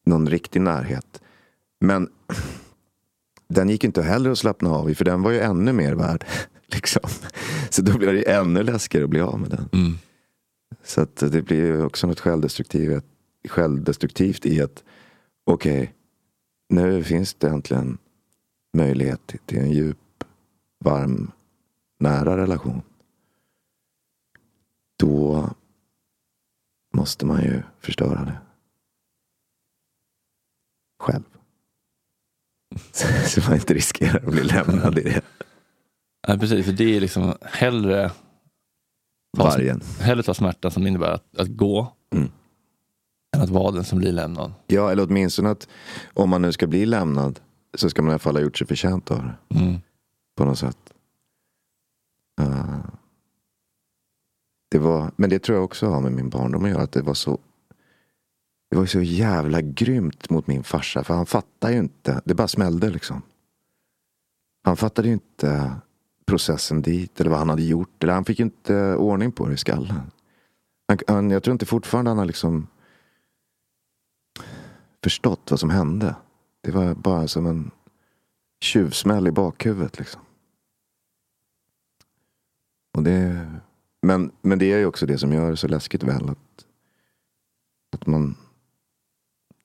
någon 0.05 0.29
riktig 0.29 0.61
närhet. 0.61 1.21
Men 1.79 2.09
den 3.47 3.69
gick 3.69 3.83
inte 3.83 4.01
heller 4.01 4.29
att 4.29 4.37
slappna 4.37 4.69
av 4.69 4.89
i 4.89 4.95
för 4.95 5.05
den 5.05 5.21
var 5.21 5.31
ju 5.31 5.39
ännu 5.39 5.73
mer 5.73 5.93
värd. 5.93 6.25
Liksom. 6.67 7.09
Så 7.69 7.81
då 7.81 7.97
blev 7.97 8.13
det 8.13 8.31
ännu 8.31 8.63
läskigare 8.63 9.03
att 9.03 9.09
bli 9.09 9.21
av 9.21 9.39
med 9.39 9.49
den. 9.49 9.69
Mm. 9.71 9.97
Så 10.83 11.07
det 11.19 11.41
blir 11.41 11.57
ju 11.57 11.83
också 11.83 12.07
något 12.07 12.19
självdestruktivt, 12.19 13.03
självdestruktivt 13.49 14.45
i 14.45 14.61
att 14.61 14.83
okej, 15.43 15.81
okay, 15.81 15.93
nu 16.69 17.03
finns 17.03 17.33
det 17.33 17.49
äntligen 17.49 17.97
möjlighet 18.77 19.35
till 19.45 19.57
en 19.57 19.71
djup, 19.71 20.23
varm, 20.79 21.31
nära 21.99 22.37
relation. 22.37 22.81
Då 24.99 25.49
måste 26.93 27.25
man 27.25 27.43
ju 27.43 27.63
förstöra 27.79 28.25
det. 28.25 28.37
Själv. 30.99 31.23
Så 33.27 33.41
man 33.41 33.53
inte 33.53 33.73
riskerar 33.73 34.17
att 34.19 34.33
bli 34.33 34.43
lämnad 34.43 34.97
i 34.97 35.01
det. 35.01 35.21
Nej, 36.27 36.39
precis, 36.39 36.65
för 36.65 36.73
det 36.73 36.95
är 36.95 37.01
liksom 37.01 37.33
hellre 37.41 38.11
Vargen. 39.37 39.81
Hellre 39.99 40.23
ta 40.23 40.33
smärtan 40.33 40.71
som 40.71 40.87
innebär 40.87 41.11
att, 41.11 41.37
att 41.37 41.47
gå 41.47 41.93
Mm. 42.13 42.31
Än 43.33 43.41
att 43.41 43.49
vara 43.49 43.71
den 43.71 43.83
som 43.83 43.99
blir 43.99 44.11
lämnad. 44.11 44.53
Ja, 44.67 44.91
eller 44.91 45.03
åtminstone 45.03 45.49
att 45.49 45.67
om 46.13 46.29
man 46.29 46.41
nu 46.41 46.51
ska 46.51 46.67
bli 46.67 46.85
lämnad 46.85 47.39
så 47.73 47.89
ska 47.89 48.01
man 48.01 48.09
i 48.09 48.13
alla 48.13 48.19
fall 48.19 48.35
ha 48.35 48.41
gjort 48.41 48.57
sig 48.57 48.67
förtjänt 48.67 49.11
av 49.11 49.17
det. 49.17 49.59
Mm. 49.59 49.79
På 50.35 50.45
något 50.45 50.59
sätt. 50.59 50.93
Uh, 52.41 52.85
det 54.71 54.79
var, 54.79 55.11
men 55.15 55.29
det 55.29 55.39
tror 55.39 55.55
jag 55.55 55.65
också 55.65 55.87
har 55.87 56.01
med 56.01 56.11
min 56.11 56.29
barndom 56.29 56.63
att 56.63 56.69
göra. 56.69 56.81
Att 56.81 56.91
det 56.91 57.01
var 57.01 57.13
så 57.13 57.39
det 58.69 58.77
var 58.79 58.85
så 58.85 59.01
jävla 59.01 59.61
grymt 59.61 60.29
mot 60.29 60.47
min 60.47 60.63
farsa. 60.63 61.03
För 61.03 61.13
han 61.13 61.25
fattade 61.25 61.73
ju 61.73 61.79
inte. 61.79 62.21
Det 62.25 62.33
bara 62.33 62.47
smällde 62.47 62.89
liksom. 62.89 63.21
Han 64.63 64.77
fattade 64.77 65.07
ju 65.07 65.13
inte 65.13 65.75
processen 66.25 66.81
dit. 66.81 67.19
Eller 67.21 67.29
vad 67.29 67.39
han 67.39 67.49
hade 67.49 67.63
gjort. 67.63 68.03
Eller 68.03 68.13
han 68.13 68.25
fick 68.25 68.39
inte 68.39 68.95
ordning 68.95 69.31
på 69.31 69.47
det 69.47 69.53
i 69.53 69.57
skallen. 69.57 70.11
Han, 70.87 70.97
han, 71.07 71.31
jag 71.31 71.43
tror 71.43 71.51
inte 71.51 71.65
fortfarande 71.65 72.11
han 72.11 72.17
har 72.17 72.25
liksom 72.25 72.67
förstått 75.03 75.51
vad 75.51 75.59
som 75.59 75.69
hände. 75.69 76.15
Det 76.61 76.71
var 76.71 76.93
bara 76.93 77.27
som 77.27 77.45
en 77.45 77.71
tjuvsmäll 78.61 79.27
i 79.27 79.31
bakhuvudet. 79.31 79.99
Liksom. 79.99 80.21
Och 82.97 83.03
det, 83.03 83.51
men, 84.01 84.31
men 84.41 84.59
det 84.59 84.73
är 84.73 84.77
ju 84.77 84.85
också 84.85 85.05
det 85.05 85.17
som 85.17 85.33
gör 85.33 85.51
det 85.51 85.57
så 85.57 85.67
läskigt 85.67 86.03
väl. 86.03 86.29
Att, 86.29 86.65
att 87.91 88.07
man 88.07 88.37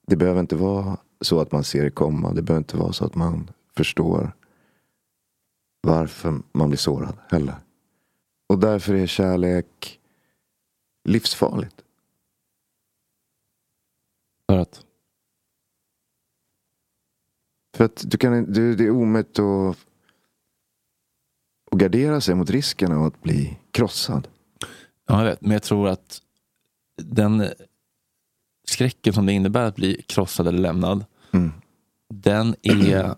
det 0.09 0.17
behöver 0.17 0.41
inte 0.41 0.57
vara 0.57 0.99
så 1.21 1.41
att 1.41 1.53
man 1.53 1.65
ser 1.65 1.85
det 1.85 1.91
komma. 1.91 2.33
Det 2.33 2.43
behöver 2.43 2.61
inte 2.61 2.77
vara 2.77 2.93
så 2.93 3.05
att 3.05 3.15
man 3.15 3.51
förstår 3.77 4.33
varför 5.81 6.43
man 6.53 6.69
blir 6.69 6.79
sårad 6.79 7.19
heller. 7.29 7.55
Och 8.47 8.59
därför 8.59 8.95
är 8.95 9.07
kärlek 9.07 10.01
livsfarligt. 11.05 11.85
För 14.47 14.59
att? 14.59 14.87
För 17.79 17.85
att 17.85 18.05
du 18.07 18.19
kan, 18.19 18.53
du, 18.53 18.75
det 18.75 18.85
är 18.85 18.91
omöjligt 18.91 19.39
att, 19.39 19.77
att 21.71 21.79
gardera 21.79 22.21
sig 22.21 22.35
mot 22.35 22.51
risken 22.51 22.93
av 22.93 23.05
att 23.05 23.23
bli 23.23 23.59
krossad. 23.71 24.29
Ja, 25.09 25.19
jag 25.19 25.25
vet. 25.25 25.41
Men 25.41 25.51
jag 25.51 25.63
tror 25.63 25.89
att 25.89 26.23
den 27.03 27.45
skräcken 28.69 29.13
som 29.13 29.27
det 29.27 29.33
innebär 29.33 29.65
att 29.65 29.77
bli 29.77 30.03
krossad 30.03 30.49
eller 30.49 30.59
lämnad. 30.59 31.05
Mm. 31.33 31.53
Den 32.15 32.55
är 32.63 33.15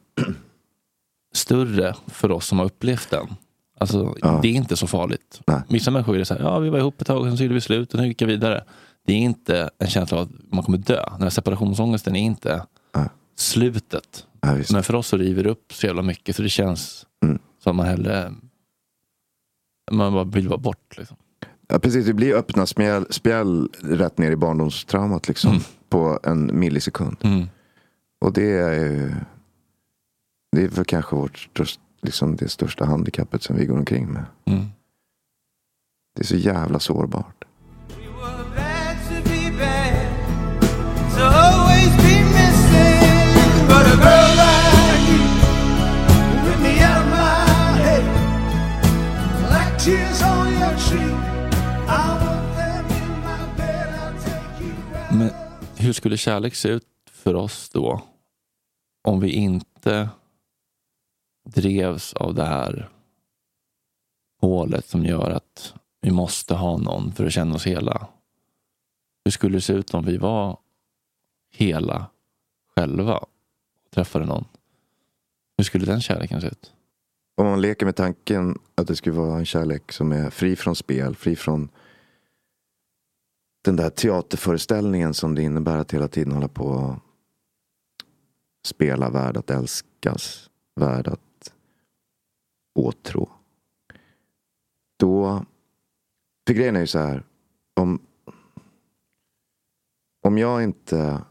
större 1.34 1.94
för 2.06 2.30
oss 2.30 2.46
som 2.46 2.58
har 2.58 2.66
upplevt 2.66 3.10
den. 3.10 3.26
Alltså, 3.78 4.14
Ja. 4.20 4.38
Det 4.42 4.48
är 4.48 4.52
inte 4.52 4.76
så 4.76 4.86
farligt. 4.86 5.40
Nej. 5.46 5.62
Vissa 5.68 5.90
människor 5.90 6.14
är 6.14 6.18
det 6.18 6.24
så 6.24 6.34
här, 6.34 6.40
ja 6.40 6.58
vi 6.58 6.70
var 6.70 6.78
ihop 6.78 7.00
ett 7.00 7.06
tag 7.06 7.26
sen 7.26 7.36
så 7.36 7.42
gjorde 7.42 7.54
vi 7.54 7.60
slut 7.60 7.94
och 7.94 8.00
nu 8.00 8.06
gick 8.06 8.22
jag 8.22 8.28
vidare. 8.28 8.64
Det 9.06 9.12
är 9.12 9.18
inte 9.18 9.70
en 9.78 9.88
känsla 9.88 10.18
av 10.18 10.22
att 10.22 10.52
man 10.52 10.64
kommer 10.64 10.78
dö. 10.78 11.04
Den 11.12 11.22
här 11.22 11.30
separationsångesten 11.30 12.16
är 12.16 12.20
inte 12.20 12.66
Nej. 12.94 13.08
Slutet. 13.40 14.26
Ja. 14.40 14.58
Men 14.72 14.82
för 14.82 14.94
oss 14.94 15.06
så 15.06 15.16
river 15.16 15.42
det 15.44 15.50
upp 15.50 15.72
så 15.72 15.86
jävla 15.86 16.02
mycket 16.02 16.36
så 16.36 16.42
det 16.42 16.48
känns 16.48 17.06
Mm. 17.24 17.38
som 17.58 17.76
man 17.76 17.86
hellre 17.86 18.34
man 19.92 20.12
bara 20.12 20.24
vill 20.24 20.48
vara 20.48 20.58
bort. 20.58 20.98
Liksom. 20.98 21.16
Ja, 21.68 21.78
precis, 21.78 22.06
det 22.06 22.14
blir 22.14 22.34
öppna 22.34 22.66
spjäll, 22.66 23.06
spjäll 23.12 23.68
rätt 23.82 24.18
ner 24.18 24.30
i 24.30 24.36
barndomstraumat 24.36 25.28
liksom, 25.28 25.50
Mm. 25.50 25.62
på 25.88 26.20
en 26.22 26.58
millisekund. 26.60 27.16
Mm. 27.22 27.46
Och 28.20 28.32
det 28.32 28.50
är 28.58 28.72
ju 28.74 29.14
det 30.56 30.62
är 30.64 30.68
väl 30.68 30.84
kanske 30.84 31.16
vårt 31.16 31.38
störst, 31.38 31.80
liksom 32.02 32.36
det 32.36 32.48
största 32.48 32.84
handikappet 32.84 33.42
som 33.42 33.56
vi 33.56 33.66
går 33.66 33.78
omkring 33.78 34.12
med. 34.12 34.24
Mm. 34.44 34.64
Det 36.14 36.22
är 36.22 36.26
så 36.26 36.36
jävla 36.36 36.78
sårbart. 36.78 37.39
Hur 55.90 55.94
skulle 55.94 56.16
kärlek 56.16 56.54
se 56.54 56.68
ut 56.68 56.86
för 57.10 57.34
oss 57.34 57.68
då? 57.68 58.02
Om 59.02 59.20
vi 59.20 59.30
inte 59.30 60.08
drevs 61.44 62.14
av 62.14 62.34
det 62.34 62.44
här 62.44 62.88
hålet 64.40 64.86
som 64.86 65.04
gör 65.04 65.30
att 65.30 65.74
vi 66.00 66.10
måste 66.10 66.54
ha 66.54 66.76
någon 66.76 67.12
för 67.12 67.26
att 67.26 67.32
känna 67.32 67.54
oss 67.54 67.66
hela. 67.66 68.08
Hur 69.24 69.30
skulle 69.30 69.56
det 69.56 69.60
se 69.60 69.72
ut 69.72 69.94
om 69.94 70.04
vi 70.04 70.16
var 70.16 70.58
hela 71.52 72.06
själva 72.76 73.16
och 73.16 73.28
träffade 73.94 74.26
någon? 74.26 74.44
Hur 75.56 75.64
skulle 75.64 75.86
den 75.86 76.00
kärleken 76.00 76.40
se 76.40 76.46
ut? 76.46 76.72
Om 77.36 77.46
man 77.46 77.60
leker 77.60 77.86
med 77.86 77.96
tanken 77.96 78.58
att 78.74 78.86
det 78.86 78.96
skulle 78.96 79.16
vara 79.16 79.38
en 79.38 79.46
kärlek 79.46 79.92
som 79.92 80.12
är 80.12 80.30
fri 80.30 80.56
från 80.56 80.76
spel, 80.76 81.16
fri 81.16 81.36
från 81.36 81.68
den 83.62 83.76
där 83.76 83.90
teaterföreställningen 83.90 85.14
som 85.14 85.34
det 85.34 85.42
innebär 85.42 85.78
att 85.78 85.94
hela 85.94 86.08
tiden 86.08 86.32
hålla 86.32 86.48
på 86.48 86.64
och 86.64 86.94
spela 88.66 89.10
värd 89.10 89.36
att 89.36 89.50
älskas, 89.50 90.50
värd 90.76 91.08
att 91.08 91.52
åtrå. 92.74 93.30
Då, 94.98 95.44
för 96.46 96.54
grejen 96.54 96.76
är 96.76 96.80
ju 96.80 96.86
så 96.86 96.98
här, 96.98 97.24
om, 97.74 98.00
om 100.22 100.38
jag 100.38 100.62
inte 100.62 101.24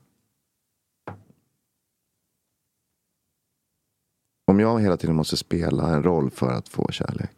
Om 4.49 4.59
jag 4.59 4.79
hela 4.79 4.97
tiden 4.97 5.15
måste 5.15 5.37
spela 5.37 5.89
en 5.89 6.03
roll 6.03 6.31
för 6.31 6.51
att 6.51 6.69
få 6.69 6.87
kärlek. 6.91 7.31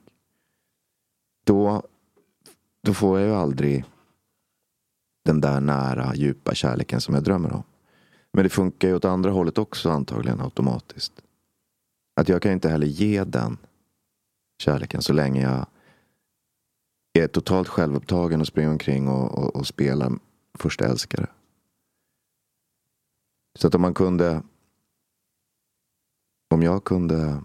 Då, 1.45 1.83
då 2.81 2.93
får 2.93 3.19
jag 3.19 3.27
ju 3.27 3.35
aldrig 3.35 3.85
den 5.25 5.41
där 5.41 5.59
nära, 5.59 6.15
djupa 6.15 6.53
kärleken 6.53 7.01
som 7.01 7.13
jag 7.13 7.23
drömmer 7.23 7.53
om. 7.53 7.63
Men 8.33 8.43
det 8.43 8.49
funkar 8.49 8.87
ju 8.87 8.95
åt 8.95 9.05
andra 9.05 9.31
hållet 9.31 9.57
också 9.57 9.89
antagligen 9.89 10.41
automatiskt. 10.41 11.13
Att 12.15 12.29
jag 12.29 12.41
kan 12.41 12.51
inte 12.51 12.69
heller 12.69 12.87
ge 12.87 13.23
den 13.23 13.57
kärleken 14.63 15.01
så 15.01 15.13
länge 15.13 15.41
jag 15.41 15.65
är 17.13 17.27
totalt 17.27 17.67
självupptagen 17.67 18.41
och 18.41 18.47
springer 18.47 18.69
omkring 18.69 19.07
och, 19.07 19.37
och, 19.37 19.55
och 19.55 19.67
spelar 19.67 20.11
första 20.53 20.85
älskare. 20.85 21.27
Så 23.59 23.67
att 23.67 23.75
om 23.75 23.81
man 23.81 23.93
kunde 23.93 24.43
om 26.49 26.63
jag 26.63 26.83
kunde 26.83 27.43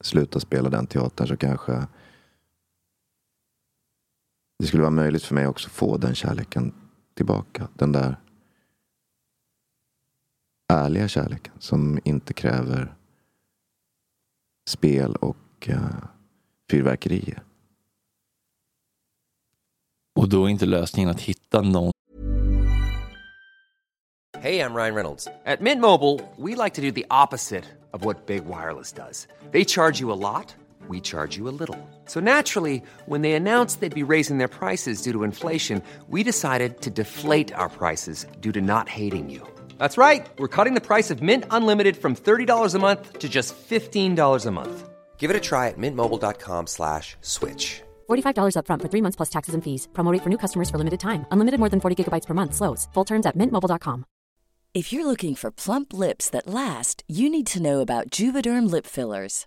sluta 0.00 0.40
spela 0.40 0.70
den 0.70 0.86
teatern 0.86 1.26
så 1.26 1.36
kanske 1.36 1.86
det 4.60 4.66
skulle 4.66 4.82
vara 4.82 4.90
möjligt 4.90 5.22
för 5.22 5.34
mig 5.34 5.46
också 5.46 5.68
att 5.68 5.72
få 5.72 5.96
den 5.96 6.14
kärleken 6.14 6.72
tillbaka. 7.14 7.68
Den 7.74 7.92
där 7.92 8.16
ärliga 10.72 11.08
kärleken 11.08 11.52
som 11.58 11.98
inte 12.04 12.32
kräver 12.32 12.94
spel 14.68 15.16
och 15.16 15.68
uh, 15.68 16.04
fyrverkerier. 16.70 17.42
Och 20.14 20.28
då 20.28 20.44
är 20.44 20.48
inte 20.48 20.66
lösningen 20.66 21.10
att 21.10 21.20
hitta 21.20 21.62
någon 21.62 21.92
Hey, 24.42 24.60
I'm 24.60 24.74
Ryan 24.74 24.94
Reynolds. 24.94 25.28
At 25.44 25.60
Mint 25.60 25.80
Mobile, 25.80 26.18
we 26.36 26.64
like 26.64 26.74
to 26.74 26.80
do 26.80 26.90
the 26.90 27.04
opposite 27.10 27.64
of 27.92 28.04
what 28.04 28.26
Big 28.26 28.44
Wireless 28.46 28.92
does. 28.92 29.28
They 29.52 29.64
charge 29.64 30.00
you 30.00 30.12
a 30.12 30.16
lot, 30.16 30.56
we 30.88 31.00
charge 31.00 31.36
you 31.36 31.48
a 31.48 31.56
little. 31.60 31.78
So 32.06 32.20
naturally, 32.20 32.82
when 33.06 33.22
they 33.22 33.32
announced 33.32 33.80
they'd 33.80 34.02
be 34.02 34.12
raising 34.14 34.38
their 34.38 34.48
prices 34.48 35.02
due 35.02 35.12
to 35.12 35.24
inflation, 35.24 35.82
we 36.08 36.22
decided 36.22 36.80
to 36.80 36.90
deflate 36.90 37.52
our 37.54 37.68
prices 37.68 38.26
due 38.40 38.52
to 38.52 38.62
not 38.62 38.88
hating 38.88 39.28
you. 39.28 39.46
That's 39.78 39.98
right. 39.98 40.26
We're 40.38 40.56
cutting 40.56 40.74
the 40.74 40.80
price 40.80 41.10
of 41.10 41.20
Mint 41.20 41.44
Unlimited 41.50 41.96
from 41.96 42.16
$30 42.16 42.74
a 42.74 42.78
month 42.78 43.18
to 43.18 43.28
just 43.28 43.54
$15 43.68 44.46
a 44.46 44.50
month. 44.50 44.88
Give 45.18 45.30
it 45.30 45.36
a 45.36 45.46
try 45.50 45.68
at 45.68 45.78
mintmobile.com 45.78 46.66
slash 46.66 47.16
switch. 47.20 47.82
$45 48.08 48.56
upfront 48.56 48.82
for 48.82 48.88
three 48.88 49.02
months 49.02 49.16
plus 49.16 49.30
taxes 49.36 49.54
and 49.54 49.62
fees. 49.62 49.88
Promo 49.92 50.12
rate 50.12 50.22
for 50.22 50.30
new 50.30 50.38
customers 50.38 50.70
for 50.70 50.78
limited 50.78 51.00
time. 51.00 51.26
Unlimited 51.30 51.60
more 51.60 51.68
than 51.68 51.80
40 51.80 51.96
gigabytes 51.96 52.26
per 52.26 52.34
month. 52.34 52.54
Slows. 52.54 52.88
Full 52.94 53.04
terms 53.04 53.26
at 53.26 53.36
mintmobile.com. 53.36 54.04
If 54.72 54.92
you're 54.92 55.06
looking 55.06 55.34
for 55.34 55.50
plump 55.50 55.92
lips 55.92 56.30
that 56.30 56.46
last, 56.46 57.02
you 57.08 57.28
need 57.28 57.48
to 57.48 57.60
know 57.60 57.80
about 57.80 58.10
Juvederm 58.10 58.70
lip 58.70 58.86
fillers. 58.86 59.46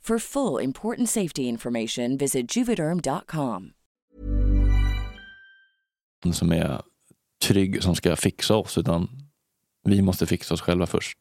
For 0.07 0.19
full 0.19 0.63
important 0.63 1.09
safety 1.09 1.41
information, 1.41 2.17
visit 2.17 2.57
juvederm.com. 2.57 3.71
som 6.33 6.51
är 6.51 6.81
trygg 7.47 7.83
som 7.83 7.95
ska 7.95 8.15
fixa 8.15 8.55
oss 8.55 8.77
utan 8.77 9.07
vi 9.83 10.01
måste 10.01 10.25
fixa 10.25 10.53
oss 10.53 10.61
själva 10.61 10.85
först. 10.85 11.17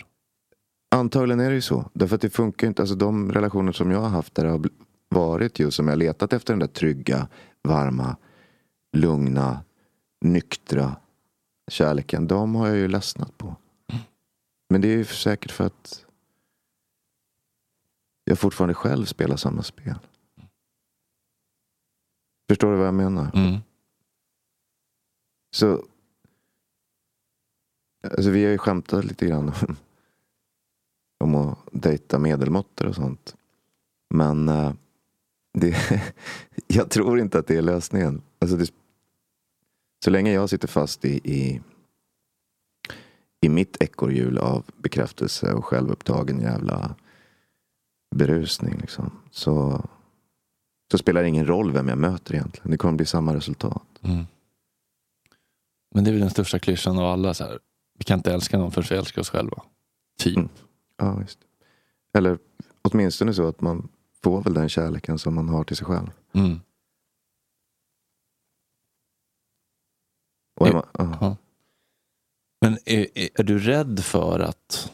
Antagligen 0.91 1.41
är 1.41 1.49
det 1.49 1.55
ju 1.55 1.61
så. 1.61 1.91
Därför 1.93 2.15
att 2.15 2.21
det 2.23 2.31
funkar 2.31 2.67
inte. 2.67 2.83
Alltså 2.83 2.95
de 2.95 3.33
relationer 3.33 3.73
som 3.73 3.91
jag 3.91 4.01
har 4.01 4.09
haft 4.09 4.35
där 4.35 4.45
det 4.45 4.51
har 4.51 4.65
varit 5.09 5.59
just 5.59 5.77
som 5.77 5.89
jag 5.89 5.99
letat 5.99 6.33
efter 6.33 6.53
den 6.53 6.59
där 6.59 6.67
trygga, 6.67 7.29
varma, 7.63 8.17
lugna, 8.97 9.65
nyktra 10.21 10.97
kärleken. 11.71 12.27
De 12.27 12.55
har 12.55 12.69
jag 12.69 12.77
ju 12.77 12.89
ledsnat 12.89 13.39
på. 13.39 13.57
Men 14.71 14.81
det 14.81 14.89
är 14.89 14.97
ju 14.97 15.05
säkert 15.05 15.53
för 15.53 15.67
att 15.67 16.05
jag 18.31 18.39
fortfarande 18.39 18.75
själv 18.75 19.05
spelar 19.05 19.37
samma 19.37 19.63
spel. 19.63 19.99
Förstår 22.49 22.73
du 22.73 22.79
vad 22.79 22.87
jag 22.87 22.95
menar? 22.95 23.31
Mm. 23.35 23.61
Så 25.57 25.85
Alltså 28.03 28.31
vi 28.31 28.45
har 28.45 28.51
ju 28.51 28.59
skämtat 28.59 29.05
lite 29.05 29.27
grann 29.27 29.53
om 31.19 31.35
att 31.37 31.59
dejta 31.73 32.19
medelmåttor 32.19 32.87
och 32.87 32.95
sånt. 32.95 33.37
Men 34.15 34.49
eh, 34.49 34.73
det, 35.59 35.77
jag 36.67 36.91
tror 36.91 37.21
inte 37.21 37.39
att 37.39 37.47
det 37.47 37.57
är 37.57 37.63
lösningen. 37.63 38.23
Alltså 38.39 38.57
det, 38.57 38.73
så 40.05 40.11
länge 40.11 40.33
jag 40.33 40.51
sitter 40.51 40.69
fast 40.69 41.05
i, 41.05 41.21
i, 41.25 41.61
i 43.41 43.49
mitt 43.49 43.83
ekorrhjul 43.83 44.39
av 44.39 44.65
bekräftelse 44.77 45.53
och 45.53 45.65
självupptagen 45.65 46.41
jävla 46.41 46.97
berusning 48.15 48.79
liksom, 48.79 49.23
så, 49.31 49.85
så 50.91 50.99
spelar 50.99 51.23
det 51.23 51.29
ingen 51.29 51.47
roll 51.47 51.73
vem 51.73 51.89
jag 51.89 51.99
möter 51.99 52.35
egentligen. 52.35 52.71
Det 52.71 52.77
kommer 52.77 52.95
bli 52.95 53.07
samma 53.07 53.35
resultat. 53.35 53.87
Mm. 54.03 54.25
Men 55.95 56.05
det 56.05 56.11
är 56.11 56.13
väl 56.13 56.21
den 56.21 56.31
största 56.31 56.59
klyschan 56.59 56.99
av 56.99 57.05
alla. 57.05 57.35
Så 57.35 57.45
här. 57.45 57.59
Vi 57.99 58.05
kan 58.05 58.19
inte 58.19 58.33
älska 58.33 58.59
någon 58.59 58.73
förrän 58.73 58.87
vi 58.91 58.97
älskar 58.97 59.21
oss 59.23 59.31
själva. 59.31 59.63
Typ. 60.19 60.37
Mm. 60.37 60.49
Ja, 60.97 61.15
visst. 61.15 61.39
Eller 62.19 62.39
åtminstone 62.83 63.35
så 63.35 63.49
att 63.49 63.61
man 63.61 63.89
får 64.23 64.43
väl 64.43 64.55
den 64.55 64.69
kärleken 64.69 65.19
som 65.19 65.35
man 65.35 65.49
har 65.49 65.65
till 65.65 65.77
sig 65.77 65.87
själv. 65.87 66.11
Mm. 66.33 66.61
Är 70.61 70.67
Ja. 70.67 70.73
man. 70.73 71.17
Ja. 71.21 71.37
Men 72.61 72.79
är, 72.85 73.19
är, 73.19 73.29
är 73.35 73.43
du 73.43 73.59
rädd 73.59 74.01
för 74.05 74.41
att... 74.41 74.93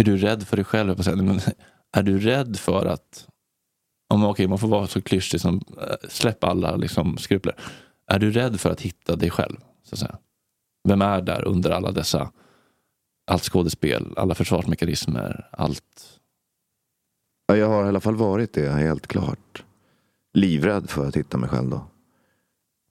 Är 0.00 0.04
du 0.04 0.16
rädd 0.16 0.48
för 0.48 0.56
dig 0.56 0.64
själv? 0.64 1.16
Men 1.16 1.40
är 1.92 2.02
du 2.02 2.18
rädd 2.18 2.56
för 2.56 2.86
att... 2.86 3.28
Om, 4.08 4.24
okej, 4.24 4.48
man 4.48 4.58
får 4.58 4.68
vara 4.68 4.86
så 4.86 5.02
klyschig 5.02 5.40
som 5.40 5.60
eh, 5.80 6.08
släpp 6.08 6.44
alla 6.44 6.76
liksom, 6.76 7.18
skrupler. 7.18 7.54
Är 8.06 8.18
du 8.18 8.30
rädd 8.30 8.60
för 8.60 8.70
att 8.70 8.80
hitta 8.80 9.16
dig 9.16 9.30
själv? 9.30 9.56
Så 9.82 9.94
att 9.94 9.98
säga? 9.98 10.18
Vem 10.88 11.02
är 11.02 11.20
där 11.22 11.44
under 11.44 11.70
alla 11.70 11.90
dessa... 11.90 12.32
Allt 13.26 13.42
skådespel, 13.42 14.14
alla 14.16 14.34
försvarsmekanismer, 14.34 15.48
allt... 15.52 16.20
Ja, 17.46 17.56
jag 17.56 17.68
har 17.68 17.84
i 17.84 17.88
alla 17.88 18.00
fall 18.00 18.16
varit 18.16 18.52
det, 18.52 18.70
helt 18.70 19.06
klart. 19.06 19.64
Livrädd 20.34 20.90
för 20.90 21.08
att 21.08 21.16
hitta 21.16 21.38
mig 21.38 21.48
själv 21.48 21.70
då. 21.70 21.84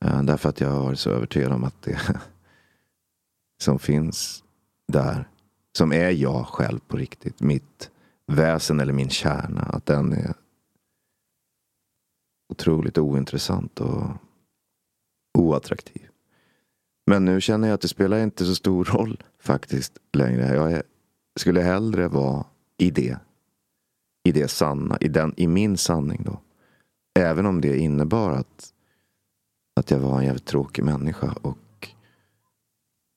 Eh, 0.05 0.23
därför 0.23 0.49
att 0.49 0.61
jag 0.61 0.69
har 0.69 0.83
varit 0.83 0.99
så 0.99 1.09
övertygad 1.09 1.51
om 1.51 1.63
att 1.63 1.81
det 1.81 1.99
som 3.61 3.79
finns 3.79 4.43
där, 4.87 5.28
som 5.77 5.93
är 5.93 6.09
jag 6.09 6.47
själv 6.47 6.79
på 6.79 6.97
riktigt, 6.97 7.41
mitt 7.41 7.91
väsen 8.27 8.79
eller 8.79 8.93
min 8.93 9.09
kärna, 9.09 9.61
att 9.61 9.85
den 9.85 10.13
är 10.13 10.33
otroligt 12.49 12.97
ointressant 12.97 13.79
och 13.79 14.03
oattraktiv. 15.37 16.09
Men 17.07 17.25
nu 17.25 17.41
känner 17.41 17.67
jag 17.67 17.75
att 17.75 17.81
det 17.81 17.87
spelar 17.87 18.19
inte 18.19 18.45
så 18.45 18.55
stor 18.55 18.85
roll 18.85 19.23
faktiskt 19.39 19.97
längre. 20.13 20.55
Jag 20.55 20.71
är, 20.71 20.83
skulle 21.39 21.61
hellre 21.61 22.07
vara 22.07 22.45
i 22.77 22.91
det. 22.91 23.17
I 24.23 24.31
det 24.31 24.47
sanna, 24.47 24.97
i, 25.01 25.07
den, 25.07 25.33
i 25.37 25.47
min 25.47 25.77
sanning 25.77 26.23
då. 26.25 26.39
Även 27.19 27.45
om 27.45 27.61
det 27.61 27.77
innebar 27.77 28.31
att, 28.31 28.73
att 29.75 29.91
jag 29.91 29.99
var 29.99 30.19
en 30.19 30.25
jävligt 30.25 30.45
tråkig 30.45 30.83
människa 30.83 31.35
och, 31.41 31.89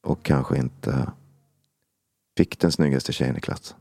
och 0.07 0.23
kanske 0.23 0.59
inte 0.59 1.12
Fick 2.37 2.59
den 2.59 2.73
snyggaste 2.73 3.12
tjejen 3.12 3.37
i 3.37 3.40
klassen. 3.40 3.77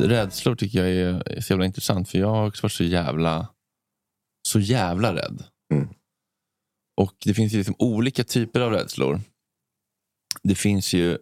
Rädslor 0.00 0.54
tycker 0.54 0.84
jag 0.84 0.90
är 0.90 1.40
så 1.40 1.52
jävla 1.52 1.66
intressant 1.66 2.08
för 2.08 2.18
jag 2.18 2.28
har 2.28 2.46
också 2.46 2.62
varit 2.62 2.72
så 2.72 2.84
jävla, 2.84 3.48
så 4.48 4.60
jävla 4.60 5.14
rädd. 5.14 5.44
Mm. 6.98 7.06
Och 7.06 7.14
det 7.24 7.34
finns 7.34 7.52
ju 7.52 7.58
liksom 7.58 7.74
olika 7.78 8.24
typer 8.24 8.60
av 8.60 8.72
rädslor. 8.72 9.20
Det 10.42 10.54
finns 10.54 10.92
ju, 10.92 11.18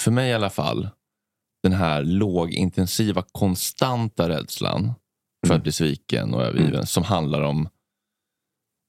för 0.00 0.10
mig 0.10 0.30
i 0.30 0.34
alla 0.34 0.50
fall, 0.50 0.88
den 1.62 1.72
här 1.72 2.02
lågintensiva, 2.04 3.24
konstanta 3.32 4.28
rädslan 4.28 4.92
för 5.46 5.54
att 5.54 5.62
bli 5.62 5.72
sviken 5.72 6.34
och 6.34 6.42
övergiven. 6.42 6.86
Som 6.86 7.02
handlar 7.02 7.42
om 7.42 7.68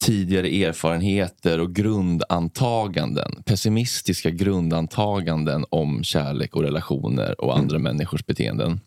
tidigare 0.06 0.48
erfarenheter 0.48 1.60
och 1.60 1.76
grundantaganden. 1.76 3.44
Pessimistiska 3.46 4.30
grundantaganden 4.30 5.66
om 5.70 6.04
kärlek 6.04 6.56
och 6.56 6.64
relationer 6.64 7.42
och 7.42 7.58
andra 7.58 7.80
människors 7.80 8.26
beteenden. 8.26 8.80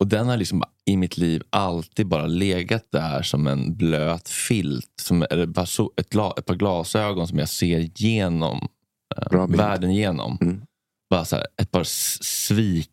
Och 0.00 0.06
den 0.06 0.28
har 0.28 0.36
liksom 0.36 0.62
i 0.84 0.96
mitt 0.96 1.16
liv 1.16 1.42
alltid 1.50 2.06
bara 2.06 2.26
legat 2.26 2.86
där 2.92 3.22
som 3.22 3.46
en 3.46 3.76
blöt 3.76 4.28
filt. 4.28 4.92
Som, 5.00 5.26
eller 5.30 5.46
bara 5.46 5.66
så, 5.66 5.92
ett, 5.96 6.14
ett 6.38 6.46
par 6.46 6.54
glasögon 6.54 7.28
som 7.28 7.38
jag 7.38 7.48
ser 7.48 7.90
genom 7.94 8.68
eh, 9.16 9.46
världen 9.48 9.90
igenom. 9.90 10.38
Mm. 10.40 10.62
Bara 11.10 11.24
så 11.24 11.36
här, 11.36 11.46
ett 11.62 11.70
par 11.70 11.84
svik, 11.84 12.90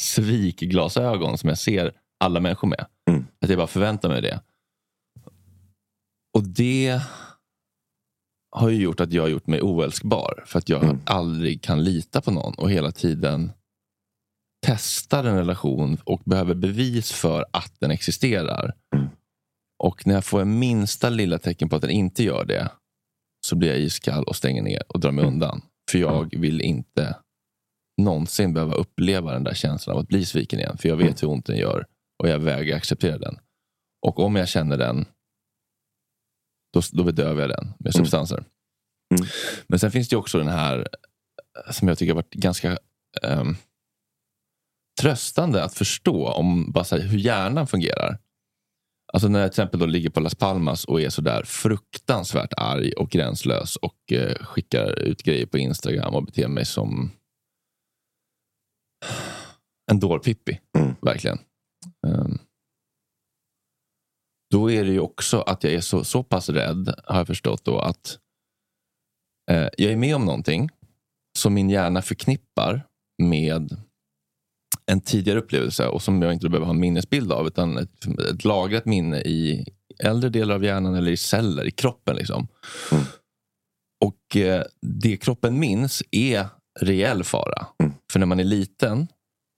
svikglasögon 0.00 1.38
som 1.38 1.48
jag 1.48 1.58
ser 1.58 1.92
alla 2.24 2.40
människor 2.40 2.68
med. 2.68 2.86
Mm. 3.10 3.26
Att 3.40 3.48
jag 3.50 3.58
bara 3.58 3.66
förväntar 3.66 4.08
mig 4.08 4.22
det. 4.22 4.40
Och 6.38 6.44
det 6.44 7.00
har 8.56 8.68
ju 8.68 8.82
gjort 8.82 9.00
att 9.00 9.12
jag 9.12 9.22
har 9.22 9.28
gjort 9.28 9.46
mig 9.46 9.62
oälskbar. 9.62 10.44
För 10.46 10.58
att 10.58 10.68
jag 10.68 10.84
Mm. 10.84 11.00
aldrig 11.06 11.62
kan 11.62 11.84
lita 11.84 12.20
på 12.20 12.30
någon 12.30 12.54
och 12.54 12.70
hela 12.70 12.92
tiden 12.92 13.52
testar 14.66 15.24
en 15.24 15.36
relation 15.36 15.98
och 16.04 16.20
behöver 16.24 16.54
bevis 16.54 17.12
för 17.12 17.44
att 17.52 17.72
den 17.80 17.90
existerar. 17.90 18.74
Mm. 18.96 19.08
Och 19.82 20.06
när 20.06 20.14
jag 20.14 20.24
får 20.24 20.40
en 20.40 20.58
minsta 20.58 21.08
lilla 21.10 21.38
tecken 21.38 21.68
på 21.68 21.76
att 21.76 21.82
den 21.82 21.90
inte 21.90 22.22
gör 22.24 22.44
det 22.44 22.70
så 23.46 23.56
blir 23.56 23.68
jag 23.68 23.78
iskall 23.78 24.24
och 24.24 24.36
stänger 24.36 24.62
ner 24.62 24.82
och 24.88 25.00
drar 25.00 25.10
mig 25.10 25.22
Mm. 25.24 25.34
undan. 25.34 25.62
För 25.90 25.98
jag 25.98 26.36
vill 26.36 26.60
inte 26.60 27.16
någonsin 28.02 28.54
behöva 28.54 28.74
uppleva 28.74 29.32
den 29.32 29.44
där 29.44 29.54
känslan 29.54 29.96
av 29.96 30.02
att 30.02 30.08
bli 30.08 30.24
sviken 30.24 30.58
igen. 30.58 30.78
För 30.78 30.88
jag 30.88 30.96
vet 30.96 31.06
Mm. 31.06 31.16
hur 31.20 31.28
ont 31.28 31.46
den 31.46 31.56
gör 31.56 31.86
och 32.22 32.28
jag 32.28 32.38
vägrar 32.38 32.76
acceptera 32.76 33.18
den. 33.18 33.38
Och 34.06 34.18
om 34.18 34.36
jag 34.36 34.48
känner 34.48 34.76
den, 34.76 35.04
då, 36.72 36.80
då 36.92 37.04
bedövar 37.04 37.40
jag 37.40 37.50
den 37.50 37.72
med 37.78 37.94
substanser. 37.94 38.44
Mm. 39.14 39.26
Men 39.66 39.78
sen 39.78 39.90
finns 39.90 40.08
det 40.08 40.16
också 40.16 40.38
den 40.38 40.48
här 40.48 40.88
eh, 41.66 41.72
som 41.72 41.88
jag 41.88 41.98
tycker 41.98 42.12
har 42.12 42.22
varit 42.22 42.34
ganska 42.34 42.78
ehm, 43.22 43.56
tröstande 45.00 45.64
att 45.64 45.74
förstå 45.74 46.28
om 46.28 46.72
bara 46.72 46.84
här, 46.90 46.98
hur 47.00 47.18
hjärnan 47.18 47.66
fungerar. 47.66 48.18
Alltså 49.12 49.28
när 49.28 49.40
jag 49.40 49.52
till 49.52 49.62
exempel 49.62 49.80
då 49.80 49.86
ligger 49.86 50.10
på 50.10 50.20
Las 50.20 50.34
Palmas 50.34 50.84
och 50.84 51.00
är 51.00 51.08
sådär 51.08 51.42
fruktansvärt 51.44 52.52
arg 52.56 52.92
och 52.92 53.10
gränslös 53.10 53.76
och 53.76 54.12
eh, 54.12 54.34
skickar 54.34 54.98
ut 54.98 55.22
grejer 55.22 55.46
på 55.46 55.58
Instagram 55.58 56.14
och 56.14 56.24
beter 56.24 56.48
mig 56.48 56.64
som 56.64 57.10
en 59.90 60.00
dårpippi. 60.00 60.60
Mm. 60.78 60.94
Verkligen. 61.02 61.38
Ehm, 62.06 62.38
då 64.50 64.70
är 64.70 64.84
det 64.84 64.92
ju 64.92 65.00
också 65.00 65.40
att 65.40 65.64
jag 65.64 65.72
är 65.72 65.80
så, 65.80 66.04
så 66.04 66.22
pass 66.22 66.48
rädd, 66.48 66.94
har 67.04 67.18
jag 67.18 67.26
förstått 67.26 67.64
då, 67.64 67.78
att 67.78 68.18
eh, 69.50 69.68
jag 69.78 69.92
är 69.92 69.96
med 69.96 70.16
om 70.16 70.24
någonting 70.24 70.68
som 71.38 71.54
min 71.54 71.70
hjärna 71.70 72.02
förknippar 72.02 72.86
med 73.22 73.76
en 74.90 75.00
tidigare 75.00 75.38
upplevelse 75.38 75.86
och 75.86 76.02
som 76.02 76.22
jag 76.22 76.32
inte 76.32 76.48
behöver 76.48 76.66
ha 76.66 76.74
en 76.74 76.80
minnesbild 76.80 77.32
av 77.32 77.46
utan 77.46 77.78
ett, 77.78 78.06
ett 78.32 78.44
lagrat 78.44 78.84
minne 78.84 79.20
i 79.20 79.66
äldre 79.98 80.30
delar 80.30 80.54
av 80.54 80.64
hjärnan 80.64 80.94
eller 80.94 81.12
i 81.12 81.16
celler 81.16 81.64
i 81.64 81.70
kroppen. 81.70 82.16
Liksom. 82.16 82.48
Mm. 82.92 83.04
Och 84.04 84.36
eh, 84.36 84.62
det 84.82 85.16
kroppen 85.16 85.58
minns 85.58 86.02
är 86.10 86.46
reell 86.80 87.24
fara. 87.24 87.66
Mm. 87.82 87.92
För 88.12 88.18
när 88.18 88.26
man 88.26 88.40
är 88.40 88.44
liten, 88.44 89.06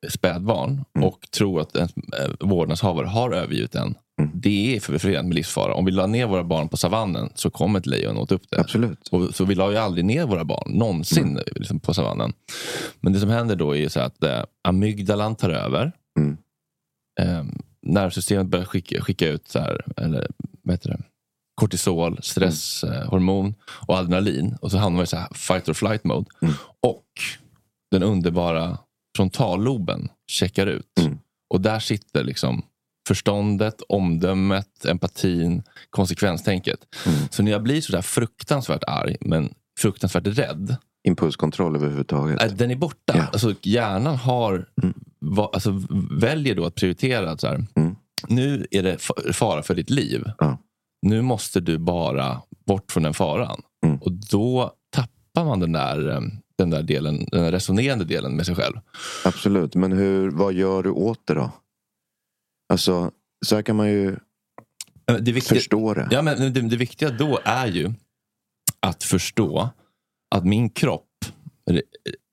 spädbarn 0.09 0.85
Mm. 0.97 1.09
och 1.09 1.31
tror 1.31 1.61
att 1.61 1.77
en 1.77 1.89
eh, 2.19 2.31
vårdnadshavare 2.41 3.07
har 3.07 3.31
övergivit 3.33 3.75
en. 3.75 3.95
Mm. 4.23 4.41
Det 4.41 4.77
är 4.77 4.81
för- 4.81 4.99
förenat 4.99 5.25
med 5.25 5.35
livsfara. 5.35 5.75
Om 5.75 5.85
vi 5.85 5.91
la 5.91 6.07
ner 6.07 6.27
våra 6.27 6.45
barn 6.45 6.69
på 6.69 6.77
savannen 6.77 7.31
så 7.35 7.51
kom 7.51 7.77
ett 7.77 7.87
lejon 7.87 8.17
och 8.17 8.23
åt 8.23 8.33
upp 8.33 8.43
det. 8.51 8.61
Absolut. 8.61 9.09
Och, 9.09 9.35
så 9.35 9.45
vi 9.45 9.55
la 9.55 9.71
ju 9.71 9.77
aldrig 9.77 10.05
ner 10.05 10.27
våra 10.27 10.45
barn, 10.45 10.73
någonsin, 10.73 11.41
liksom, 11.57 11.81
på 11.81 11.95
savannen. 11.95 12.33
Men 13.01 13.13
det 13.13 13.21
som 13.21 13.31
händer 13.31 13.57
då 13.57 13.77
är 13.77 13.89
så 13.89 14.01
att 14.01 14.25
eh, 14.25 14.43
amygdalan 14.69 15.37
tar 15.37 15.51
över. 15.51 15.93
Mm. 16.19 16.37
Eh, 17.21 17.45
nervsystemet 17.87 18.47
börjar 18.47 18.65
skicka, 18.65 19.01
skicka 19.03 19.29
ut 19.29 19.49
så 19.49 19.59
här, 19.59 19.85
eller, 19.97 20.27
vad 20.63 20.75
heter 20.75 20.89
det? 20.89 21.03
kortisol, 21.55 22.19
stresshormon 22.23 23.55
och 23.87 23.97
adrenalin. 23.97 24.57
Och 24.61 24.71
så 24.71 24.79
hamnar 24.79 24.97
man 24.97 25.05
i 25.05 25.07
så 25.07 25.17
här 25.17 25.29
fight 25.35 25.69
or 25.69 25.73
flight 25.73 26.05
mode. 26.05 26.31
Mm. 26.43 26.55
Och 26.81 27.07
den 27.91 28.03
underbara 28.03 28.79
frontalloben 29.17 30.09
checkar 30.31 30.67
ut. 30.67 30.99
Mm. 31.01 31.19
Och 31.55 31.61
där 31.61 31.79
sitter 31.79 32.25
liksom 32.25 32.63
förståndet, 33.09 33.83
omdömet, 33.89 34.85
empatin, 34.85 35.63
konsekvenstänket. 35.91 36.79
Mm. 37.07 37.19
Så 37.31 37.43
när 37.43 37.53
jag 37.53 37.63
blir 37.63 37.81
så 37.81 37.93
där 37.93 38.03
fruktansvärt 38.03 38.85
arg, 38.87 39.17
men 39.21 39.55
fruktansvärt 39.81 40.27
rädd, 40.27 40.77
Impulskontroll 41.09 41.77
överhuvudtaget. 41.77 42.43
äh, 42.43 42.49
den 42.53 42.71
är 42.71 42.77
borta. 42.77 43.15
Ja. 43.17 43.27
Alltså, 43.33 43.55
hjärnan 43.63 44.17
har, 44.17 44.67
Mm. 44.83 44.95
va, 45.21 45.51
alltså, 45.53 45.83
väljer 46.21 46.55
då 46.55 46.65
att 46.65 46.75
prioritera 46.75 47.31
att 47.31 47.41
så 47.41 47.47
här, 47.47 47.65
Mm. 47.75 47.97
nu 48.29 48.67
är 48.71 48.83
det 48.83 48.97
fa- 48.97 49.33
fara 49.33 49.63
för 49.63 49.75
ditt 49.75 49.91
liv. 49.91 50.25
Ja. 50.39 50.59
Nu 51.07 51.23
måste 51.23 51.61
du 51.61 51.79
bara 51.79 52.43
bort 52.67 52.93
från 52.93 53.03
den 53.03 53.15
faran. 53.15 53.61
Mm. 53.87 53.99
Och 53.99 54.13
då 54.13 54.73
tappar 54.95 55.45
man 55.45 55.61
den 55.61 55.73
där, 55.73 56.09
eh, 56.11 56.21
den 56.59 56.71
där 56.71 56.83
delen, 56.83 57.27
den 57.31 57.43
där 57.43 57.53
resonerande 57.53 58.05
delen 58.05 58.37
med 58.37 58.47
sig 58.47 58.55
själv. 58.55 58.77
Absolut. 59.25 59.75
Men 59.75 59.93
hur, 59.93 60.31
vad 60.31 60.53
gör 60.53 60.83
du 60.83 60.91
åt 60.91 61.27
det 61.27 61.35
då? 61.35 61.51
Alltså, 62.73 63.11
så 63.47 63.55
här 63.55 63.63
kan 63.63 63.77
man 63.77 63.89
ju 63.89 64.17
Det 65.21 65.33
viktiga, 65.33 65.59
förstå 65.59 65.95
det. 65.95 66.09
Ja, 66.11 66.23
men 66.23 66.53
det, 66.53 66.61
det 66.61 66.77
viktiga 66.77 67.11
då 67.11 67.39
är 67.45 67.67
ju 67.67 67.93
att 68.81 69.03
förstå 69.05 69.71
att 70.35 70.45
min 70.45 70.71
kropp 70.71 71.09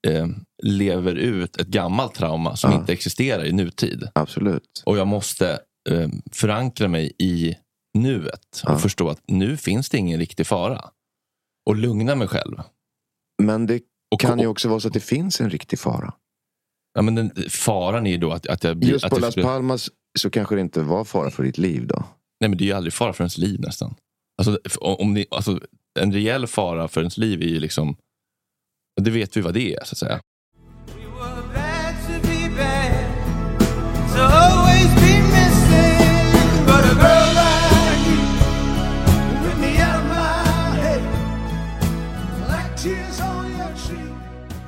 eh, 0.08 0.26
lever 0.62 1.14
ut 1.14 1.56
ett 1.56 1.66
gammalt 1.66 2.14
trauma 2.14 2.56
som 2.56 2.72
Ja. 2.72 2.78
inte 2.80 2.92
existerar 2.92 3.44
i 3.44 3.52
nutid. 3.52 4.08
Absolut. 4.14 4.82
Och 4.86 4.98
jag 4.98 5.06
måste 5.06 5.50
eh, 5.90 6.08
förankra 6.32 6.88
mig 6.88 7.12
i 7.18 7.56
nuet 7.98 8.62
och 8.64 8.70
Ja. 8.70 8.78
förstå 8.78 9.08
att 9.08 9.22
nu 9.26 9.56
finns 9.56 9.88
det 9.88 9.98
ingen 9.98 10.18
riktig 10.20 10.46
fara. 10.46 10.84
Och 11.66 11.76
lugna 11.76 12.14
mig 12.14 12.28
själv. 12.28 12.56
Men 13.42 13.66
det 13.66 13.80
Och, 14.10 14.20
kan 14.20 14.38
ju 14.38 14.46
också 14.46 14.68
vara 14.68 14.80
så 14.80 14.88
att 14.88 14.94
det 14.94 15.00
finns 15.00 15.40
en 15.40 15.50
riktig 15.50 15.78
fara. 15.78 16.14
ja, 16.94 17.02
men 17.02 17.14
den, 17.14 17.30
faran 17.50 18.06
är 18.06 18.10
ju 18.10 18.16
då 18.18 18.32
att, 18.32 18.46
att 18.46 18.64
jag 18.64 18.76
blir... 18.76 18.90
Just 18.90 19.08
på 19.10 19.18
Las 19.18 19.34
Palmas 19.34 19.90
så 20.18 20.30
kanske 20.30 20.54
det 20.54 20.60
inte 20.60 20.82
var 20.82 21.04
fara 21.04 21.30
för 21.30 21.42
ditt 21.42 21.58
liv 21.58 21.86
då. 21.86 22.04
Nej, 22.40 22.48
men 22.48 22.58
det 22.58 22.64
är 22.64 22.66
ju 22.66 22.72
aldrig 22.72 22.92
fara 22.92 23.12
för 23.12 23.24
ens 23.24 23.38
liv 23.38 23.60
nästan. 23.60 23.94
Alltså, 24.38 24.58
om 24.80 25.14
ni, 25.14 25.26
alltså, 25.30 25.60
en 26.00 26.12
rejäl 26.12 26.46
fara 26.46 26.88
för 26.88 27.00
ens 27.00 27.18
liv 27.18 27.42
är 27.42 27.46
ju 27.46 27.60
liksom... 27.60 27.96
Det 29.00 29.10
vet 29.10 29.36
vi 29.36 29.40
vad 29.40 29.54
det 29.54 29.74
är, 29.74 29.84
så 29.84 29.92
att 29.92 29.98
säga. 29.98 30.20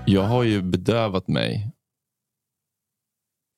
Jag 0.07 0.22
har 0.22 0.42
ju 0.42 0.62
bedövat 0.62 1.28
mig 1.28 1.70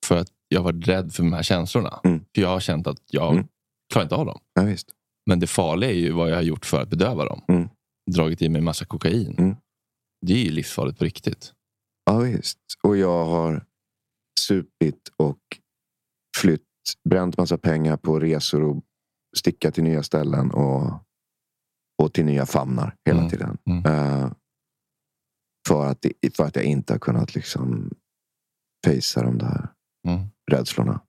för 0.06 0.16
att 0.16 0.28
jag 0.54 0.60
har 0.60 0.72
varit 0.72 0.88
rädd 0.88 1.12
för 1.14 1.22
de 1.22 1.32
här 1.32 1.42
känslorna. 1.42 2.00
Mm. 2.04 2.18
För 2.34 2.42
jag 2.42 2.48
har 2.48 2.60
känt 2.60 2.86
att 2.86 3.02
jag 3.10 3.32
Mm. 3.32 3.46
klarar 3.92 4.04
inte 4.04 4.14
av 4.14 4.26
dem. 4.26 4.40
Ja, 4.54 4.62
visst. 4.62 4.88
Men 5.26 5.40
det 5.40 5.46
farliga 5.46 5.90
är 5.90 5.94
ju 5.94 6.12
vad 6.12 6.30
jag 6.30 6.34
har 6.36 6.42
gjort 6.42 6.66
för 6.66 6.82
att 6.82 6.88
bedöva 6.88 7.24
dem. 7.24 7.40
Mm. 7.48 7.68
Dragit 8.10 8.42
i 8.42 8.48
mig 8.48 8.60
massa 8.60 8.84
kokain. 8.84 9.34
Mm. 9.38 9.56
Det 10.26 10.32
är 10.32 10.44
ju 10.44 10.50
livsfarligt 10.50 10.98
på 10.98 11.04
riktigt. 11.04 11.52
Ja, 12.04 12.18
visst. 12.18 12.58
Och 12.82 12.96
jag 12.96 13.24
har 13.26 13.64
supit 14.40 15.08
och 15.16 15.38
flytt, 16.36 16.62
bränt 17.08 17.36
massa 17.38 17.58
pengar 17.58 17.96
på 17.96 18.20
resor 18.20 18.62
och 18.62 18.82
sticka 19.36 19.70
till 19.70 19.84
nya 19.84 20.02
ställen 20.02 20.50
och, 20.50 21.00
och 22.02 22.12
till 22.12 22.24
nya 22.24 22.46
famnar 22.46 22.96
hela 23.04 23.18
Mm. 23.18 23.30
tiden. 23.30 23.58
Eh, 23.86 24.32
för, 25.68 25.86
att, 25.86 26.06
för 26.36 26.44
att 26.44 26.56
jag 26.56 26.64
inte 26.64 26.92
har 26.92 26.98
kunnat 26.98 27.34
liksom 27.34 27.90
fejsa 28.86 29.22
de 29.22 29.38
där 29.38 29.68
Mm. 30.08 30.26
rädslorna. 30.50 31.00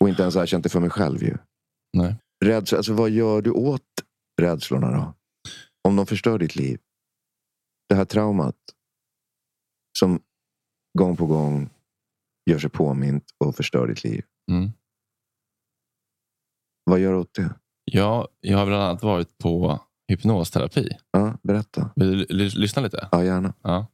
Och 0.00 0.08
inte 0.08 0.22
ens 0.22 0.36
erkänt 0.36 0.62
det 0.62 0.68
för 0.68 0.80
mig 0.80 0.90
själv 0.90 1.22
ju. 1.22 1.36
Nej. 1.96 2.16
Rädsla, 2.44 2.78
alltså 2.78 2.92
vad 2.92 3.10
gör 3.10 3.42
du 3.42 3.50
åt 3.50 3.82
rädslorna 4.40 4.90
då? 4.90 5.14
Om 5.88 5.96
de 5.96 6.06
förstör 6.06 6.38
ditt 6.38 6.56
liv? 6.56 6.80
Det 7.88 7.94
här 7.94 8.04
traumat 8.04 8.56
som 9.98 10.22
gång 10.98 11.16
på 11.16 11.26
gång 11.26 11.70
gör 12.50 12.58
sig 12.58 12.70
påmint 12.70 13.24
och 13.44 13.56
förstör 13.56 13.86
ditt 13.86 14.04
liv. 14.04 14.24
Mm. 14.50 14.70
Vad 16.84 17.00
gör 17.00 17.12
du 17.12 17.18
åt 17.18 17.34
det? 17.34 17.54
Ja, 17.84 18.28
jag 18.40 18.58
har 18.58 18.66
bland 18.66 18.82
annat 18.82 19.02
varit 19.02 19.38
på 19.38 19.80
hypnosterapi. 20.08 20.88
Ja, 21.10 21.38
berätta. 21.42 21.90
Vill 21.96 22.18
du 22.18 22.26
lyssna 22.48 22.82
lite? 22.82 23.08
Ja, 23.12 23.24
gärna. 23.24 23.54
Ja. 23.62 23.86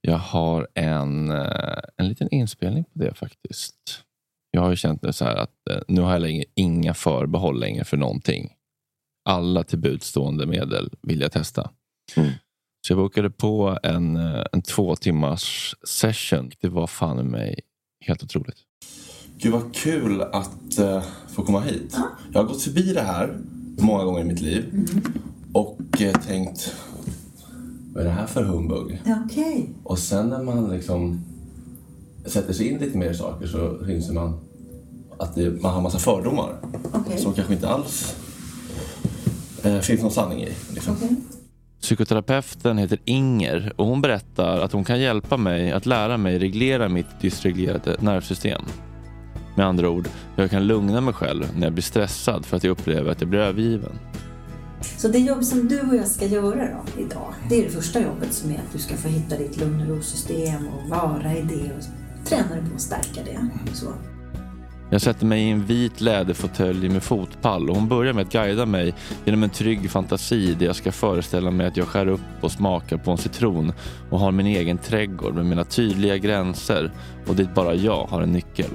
Jag 0.00 0.18
har 0.18 0.68
en, 0.74 1.30
eh, 1.30 1.78
en 1.96 2.08
liten 2.08 2.28
inspelning 2.30 2.84
på 2.84 2.98
det 2.98 3.14
faktiskt. 3.14 4.04
Jag 4.50 4.60
har 4.60 4.70
ju 4.70 4.76
känt 4.76 5.02
det 5.02 5.12
så 5.12 5.24
här 5.24 5.36
att 5.36 5.68
eh, 5.70 5.78
nu 5.88 6.00
har 6.00 6.12
jag 6.12 6.22
längre, 6.22 6.44
inga 6.54 6.94
förbehåll 6.94 7.60
längre 7.60 7.84
för 7.84 7.96
någonting. 7.96 8.52
Alla 9.24 9.62
tillbudstående 9.62 10.46
medel 10.46 10.90
vill 11.02 11.20
jag 11.20 11.32
testa. 11.32 11.70
Mm. 12.16 12.30
Så 12.86 12.92
jag 12.92 12.98
bokade 12.98 13.30
på 13.30 13.78
en, 13.82 14.16
eh, 14.16 14.44
en 14.52 14.62
två 14.62 14.96
timmars 14.96 15.74
session. 15.88 16.50
Det 16.60 16.68
var 16.68 16.86
fan 16.86 17.20
i 17.20 17.22
mig 17.22 17.60
helt 18.06 18.22
otroligt. 18.22 18.56
Gud 19.38 19.52
vad 19.52 19.74
kul 19.74 20.22
att 20.22 20.78
eh, 20.78 21.02
få 21.28 21.42
komma 21.42 21.60
hit. 21.60 21.96
Jag 22.32 22.40
har 22.40 22.48
gått 22.48 22.62
förbi 22.62 22.92
det 22.92 23.02
här 23.02 23.38
många 23.78 24.04
gånger 24.04 24.20
i 24.20 24.24
mitt 24.24 24.40
liv 24.40 24.88
och 25.52 26.00
eh, 26.00 26.12
tänkt 26.12 26.76
vad 27.94 28.02
är 28.02 28.08
det 28.08 28.14
här 28.14 28.26
för 28.26 28.42
humbug? 28.42 29.02
Okej. 29.24 29.70
Och 29.84 29.98
sen 29.98 30.28
när 30.28 30.42
man 30.42 30.70
liksom 30.70 31.24
sätter 32.26 32.52
sig 32.52 32.68
in 32.68 32.78
lite 32.78 32.98
mer 32.98 33.10
i 33.10 33.14
saker 33.14 33.46
så 33.46 33.90
inser 33.90 34.14
man 34.14 34.40
att 35.18 35.34
det, 35.34 35.62
man 35.62 35.74
har 35.74 35.82
massa 35.82 35.98
fördomar 35.98 36.56
Okej. 36.92 37.18
som 37.18 37.32
kanske 37.32 37.54
inte 37.54 37.68
alls 37.68 38.16
eh, 39.62 39.78
finns 39.78 40.02
någon 40.02 40.10
sanning 40.10 40.42
i. 40.42 40.48
Liksom. 40.74 40.94
Okej. 40.96 41.16
Psykoterapeuten 41.80 42.78
heter 42.78 42.98
Inger 43.04 43.72
och 43.76 43.86
hon 43.86 44.00
berättar 44.00 44.60
att 44.60 44.72
hon 44.72 44.84
kan 44.84 45.00
hjälpa 45.00 45.36
mig 45.36 45.72
att 45.72 45.86
lära 45.86 46.16
mig 46.16 46.38
reglera 46.38 46.88
mitt 46.88 47.20
dysreglerade 47.20 47.96
nervsystem. 48.00 48.62
Med 49.56 49.66
andra 49.66 49.88
ord, 49.88 50.08
jag 50.36 50.50
kan 50.50 50.66
lugna 50.66 51.00
mig 51.00 51.14
själv 51.14 51.44
när 51.56 51.66
jag 51.66 51.72
blir 51.72 51.82
stressad 51.82 52.46
för 52.46 52.56
att 52.56 52.64
jag 52.64 52.70
upplever 52.70 53.10
att 53.10 53.20
jag 53.20 53.30
blir 53.30 53.40
övergiven. 53.40 53.98
Så 54.80 55.08
det 55.08 55.18
jobb 55.18 55.44
som 55.44 55.68
du 55.68 55.80
och 55.80 55.96
jag 55.96 56.06
ska 56.06 56.26
göra 56.26 56.68
då 56.68 57.02
idag, 57.02 57.34
det 57.48 57.60
är 57.60 57.64
det 57.64 57.70
första 57.70 58.00
jobbet 58.00 58.32
som 58.32 58.50
är 58.50 58.54
att 58.54 58.72
du 58.72 58.78
ska 58.78 58.96
få 58.96 59.08
hitta 59.08 59.36
ditt 59.36 59.56
lugn 59.56 59.80
och 59.80 59.88
ro-system 59.88 60.68
och 60.68 60.88
vara 60.88 61.36
i 61.36 61.42
det 61.42 61.72
och 61.76 61.84
träna 62.26 62.48
dig 62.48 62.64
på 62.68 62.74
att 62.74 62.80
stärka 62.80 63.20
det. 63.24 63.48
Så. 63.74 63.86
Jag 64.92 65.00
sätter 65.00 65.26
mig 65.26 65.42
i 65.42 65.50
en 65.50 65.66
vit 65.66 66.00
läderfåtölj 66.00 66.88
med 66.88 67.02
fotpall 67.02 67.70
och 67.70 67.76
hon 67.76 67.88
börjar 67.88 68.12
med 68.12 68.26
att 68.26 68.32
guida 68.32 68.66
mig 68.66 68.94
genom 69.24 69.42
en 69.42 69.50
trygg 69.50 69.90
fantasi 69.90 70.54
där 70.54 70.66
jag 70.66 70.76
ska 70.76 70.92
föreställa 70.92 71.50
mig 71.50 71.66
att 71.66 71.76
jag 71.76 71.86
skär 71.86 72.06
upp 72.06 72.20
och 72.40 72.52
smakar 72.52 72.96
på 72.96 73.10
en 73.10 73.18
citron 73.18 73.72
och 74.10 74.18
har 74.18 74.32
min 74.32 74.46
egen 74.46 74.78
trädgård 74.78 75.34
med 75.34 75.46
mina 75.46 75.64
tydliga 75.64 76.16
gränser 76.16 76.92
och 77.26 77.36
dit 77.36 77.54
bara 77.54 77.74
jag 77.74 78.04
har 78.04 78.22
en 78.22 78.32
nyckel. 78.32 78.70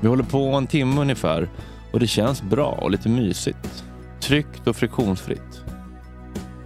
Vi 0.00 0.08
håller 0.08 0.24
på 0.24 0.38
en 0.38 0.66
timme 0.66 1.00
ungefär 1.00 1.48
och 1.92 2.00
det 2.00 2.06
känns 2.06 2.42
bra 2.42 2.70
och 2.70 2.90
lite 2.90 3.08
mysigt. 3.08 3.84
Tryggt 4.28 4.66
och 4.66 4.76
friktionsfritt. 4.76 5.60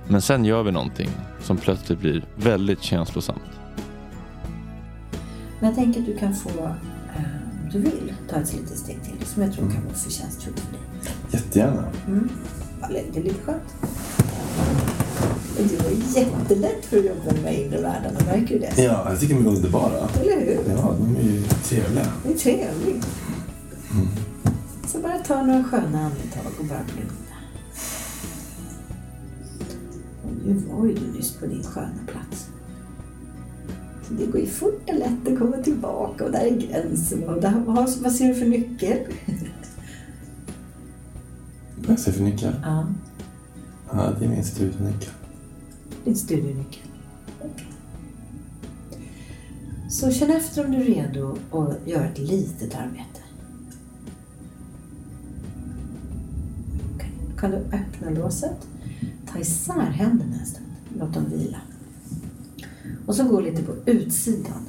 Men 0.09 0.23
sen 0.23 0.45
gör 0.45 0.63
vi 0.63 0.73
någonting 0.73 1.11
som 1.43 1.57
plötsligt 1.57 1.99
blir 2.01 2.25
väldigt 2.37 2.83
känslosamt. 2.83 3.43
Men 5.61 5.69
jag 5.69 5.75
tänker 5.75 6.01
att 6.01 6.07
du 6.07 6.17
kan 6.19 6.35
få, 6.35 6.49
eh, 6.49 7.23
om 7.63 7.71
du 7.73 7.79
vill, 7.79 8.15
ta 8.31 8.37
ett 8.37 8.53
litet 8.53 8.79
steg 8.79 9.03
till 9.03 9.27
som 9.27 9.43
jag 9.43 9.53
tror 9.53 9.71
kan 9.71 9.85
vara 9.85 9.95
förtjänstfullt 9.95 10.61
för 10.61 10.73
dig. 10.73 10.81
Jättegärna. 11.31 11.85
Bara 12.81 12.91
lägg 12.91 13.13
dig 13.13 13.23
lite 13.23 13.43
skönt. 13.43 13.75
Det 15.57 15.83
var 15.83 15.91
jättelätt 16.21 16.85
för 16.85 16.99
att 16.99 17.05
jobba 17.05 17.43
med 17.43 17.61
inre 17.61 17.81
världarna, 17.81 18.21
märker 18.27 18.55
du 18.55 18.59
det? 18.59 18.83
Ja, 18.83 19.11
jag 19.11 19.21
tycker 19.21 19.35
de 19.35 19.47
är 19.47 19.51
underbara. 19.51 20.09
Eller 20.21 20.47
hur? 20.47 20.75
Ja, 20.77 20.95
de 20.99 21.17
är 21.17 21.23
ju 21.23 21.43
trevliga. 21.43 22.07
Det 22.25 22.33
är 22.33 22.39
trevligt. 22.39 23.07
Så 24.87 24.99
bara 24.99 25.19
ta 25.19 25.43
några 25.43 25.65
sköna 25.65 26.05
andetag 26.05 26.53
och 26.59 26.65
bara 26.65 26.81
blunda. 26.95 27.32
Nu 30.53 30.59
var 30.59 30.87
ju 30.87 30.95
du 30.95 31.13
nyss 31.13 31.33
på 31.33 31.47
din 31.47 31.63
sköna 31.63 31.99
plats. 32.07 32.49
Så 34.09 34.15
det 34.15 34.27
går 34.27 34.41
ju 34.41 34.47
fort 34.47 34.89
och 34.89 34.95
lätt 34.95 35.29
att 35.29 35.39
komma 35.39 35.57
tillbaka 35.57 36.25
och 36.25 36.31
där 36.31 36.41
är 36.41 36.57
gränsen. 36.61 37.25
Och 37.29 37.41
där, 37.41 37.63
vad, 37.67 37.91
vad 38.03 38.13
ser 38.13 38.29
du 38.29 38.35
för 38.35 38.47
nyckel? 38.47 38.99
Vad 41.77 41.91
jag 41.91 41.99
ser 41.99 42.13
för 42.13 42.23
nyckel? 42.23 42.55
Ja, 42.63 42.87
Ja, 43.93 44.13
det 44.19 44.25
är 44.25 44.29
min 44.29 44.45
studienyckel. 44.45 45.11
din 46.05 46.17
studienyckel. 46.17 46.83
Så 49.91 50.11
känn 50.11 50.31
efter 50.31 50.65
om 50.65 50.73
du 50.73 50.79
är 50.79 50.85
redo 50.85 51.37
att 51.51 51.87
göra 51.89 52.05
ett 52.09 52.19
litet 52.19 52.75
arbete. 52.75 53.21
Kan 57.39 57.51
du 57.51 57.57
öppna 57.57 58.11
låset, 58.11 58.67
ta 59.33 59.39
isär 59.39 59.91
händerna 59.91 60.37
en 60.41 60.47
stund, 60.47 60.67
låt 60.99 61.15
dem 61.15 61.31
vila. 61.31 61.61
Och 63.07 63.15
så 63.15 63.25
gå 63.25 63.41
lite 63.41 63.63
på 63.63 63.75
utsidan. 63.87 64.67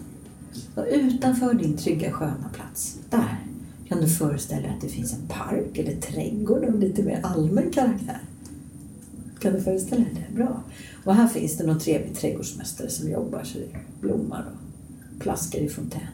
Och 0.76 0.86
utanför 0.92 1.54
din 1.54 1.78
trygga 1.78 2.12
sköna 2.12 2.50
plats, 2.54 3.00
där 3.10 3.40
kan 3.88 4.02
du 4.02 4.08
föreställa 4.08 4.62
dig 4.62 4.72
att 4.72 4.82
det 4.82 4.88
finns 4.88 5.14
en 5.14 5.28
park 5.28 5.78
eller 5.78 6.02
trädgård 6.02 6.64
av 6.64 6.80
lite 6.80 7.04
mer 7.04 7.20
allmän 7.24 7.72
karaktär. 7.72 8.22
Kan 9.40 9.54
du 9.54 9.62
föreställa 9.62 10.04
dig 10.04 10.28
det? 10.30 10.36
Bra. 10.36 10.64
Och 11.04 11.16
här 11.16 11.28
finns 11.28 11.58
det 11.58 11.68
någon 11.68 11.80
trevlig 11.80 12.16
trädgårdsmästare 12.16 12.90
som 12.90 13.12
jobbar 13.12 13.44
så 13.44 13.58
det 13.58 13.68
blommar 14.02 14.46
och 14.52 15.22
plaskar 15.22 15.60
i 15.60 15.70
fontänerna. 15.70 16.10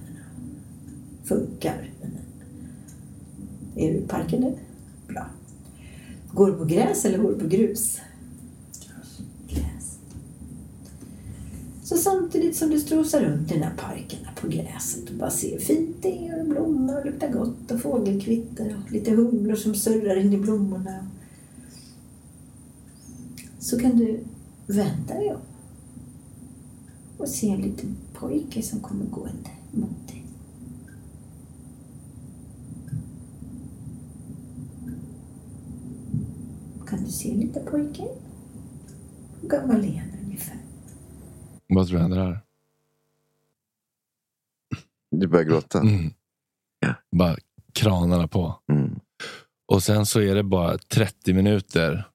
Funkar. 1.23 1.89
Är 3.75 3.93
du 3.93 3.97
i 3.97 4.07
parken 4.07 4.41
nu? 4.41 4.55
Bra. 5.07 5.25
Går 6.33 6.47
du 6.47 6.53
på 6.53 6.65
gräs 6.65 7.05
eller 7.05 7.17
går 7.17 7.31
du 7.31 7.39
på 7.39 7.47
grus? 7.47 8.01
Gräs. 9.47 9.99
Så 11.89 11.97
samtidigt 11.97 12.55
som 12.55 12.69
du 12.69 12.79
strosar 12.79 13.21
runt 13.21 13.51
i 13.51 13.53
den 13.53 13.63
här 13.63 13.75
parken 13.77 14.19
där 14.23 14.41
på 14.41 14.47
gräset 14.47 15.09
och 15.09 15.15
bara 15.15 15.29
ser 15.29 15.51
hur 15.51 15.59
fint 15.59 15.95
det 16.01 16.27
är 16.27 16.39
och 16.39 16.47
blommor 16.47 16.99
och 16.99 17.05
luktar 17.05 17.31
gott 17.31 17.71
och 17.71 17.81
fågelkvitter 17.81 18.77
och 18.83 18.91
lite 18.91 19.11
humlor 19.11 19.55
som 19.55 19.75
surrar 19.75 20.15
in 20.15 20.33
i 20.33 20.37
blommorna 20.37 21.07
så 23.59 23.79
kan 23.79 23.97
du 23.97 24.19
vända 24.67 25.13
dig 25.13 25.33
om 25.33 25.41
och 27.17 27.29
se 27.29 27.49
en 27.49 27.61
liten 27.61 27.95
pojke 28.13 28.61
som 28.61 28.79
kommer 28.79 29.05
gående 29.05 29.49
mot 29.71 30.07
dig. 30.07 30.25
Kan 36.87 37.03
du 37.03 37.11
se 37.11 37.31
en 37.31 37.39
liten 37.39 37.65
pojke? 37.65 38.07
Hur 39.41 39.49
gammal 39.49 39.85
är 39.85 39.97
han? 39.97 40.18
Vad 41.73 41.87
tror 41.87 41.97
du 41.97 42.01
händer 42.01 42.17
här? 42.17 42.39
Du 45.11 45.27
börjar 45.27 45.45
gråta. 45.45 45.79
Mm. 45.79 46.13
Bara 47.11 47.37
kranarna 47.73 48.27
på. 48.27 48.59
Mm. 48.71 48.99
Och 49.71 49.83
sen 49.83 50.05
så 50.05 50.21
är 50.21 50.35
det 50.35 50.43
bara 50.43 50.77
30 50.77 51.33
minuter 51.33 52.07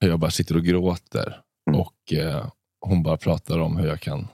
hur 0.00 0.08
jag 0.08 0.20
bara 0.20 0.30
sitter 0.30 0.56
och 0.56 0.64
gråter. 0.64 1.42
Mm. 1.70 1.80
Och 1.80 2.12
eh, 2.12 2.50
hon 2.80 3.02
bara 3.02 3.16
pratar 3.16 3.58
om 3.58 3.76
hur 3.76 3.86
jag 3.88 4.00
kan 4.00 4.28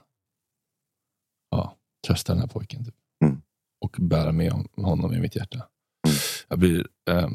ja, 1.49 1.77
trösta 2.07 2.33
den 2.33 2.41
här 2.41 2.47
pojken. 2.47 2.85
Typ. 2.85 2.95
Mm. 3.25 3.41
Och 3.81 3.95
bära 3.99 4.31
med 4.31 4.51
hon- 4.51 4.85
honom 4.85 5.13
i 5.13 5.19
mitt 5.19 5.35
hjärta. 5.35 5.67
Jag 6.47 6.59
blir... 6.59 6.87
Eh, 7.09 7.29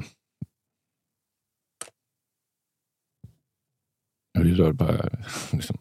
jag 4.32 4.42
blir 4.42 4.54
rörd 4.54 4.74
bara 4.74 5.08
liksom, 5.52 5.78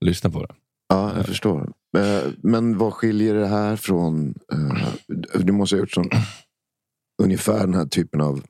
lyssna 0.00 0.30
på 0.30 0.46
det. 0.46 0.54
Ja, 0.94 1.16
jag 1.16 1.26
förstår. 1.26 1.72
Eh, 1.98 2.22
Men 2.42 2.78
vad 2.78 2.92
skiljer 2.92 3.34
det 3.34 3.46
här 3.46 3.76
från... 3.76 4.34
eh, 4.52 5.40
Du 5.44 5.52
måste 5.52 5.76
ha 5.76 5.80
gjort 5.80 5.90
som, 5.90 6.10
ungefär 7.22 7.58
den 7.60 7.74
här 7.74 7.86
typen 7.86 8.20
av 8.20 8.42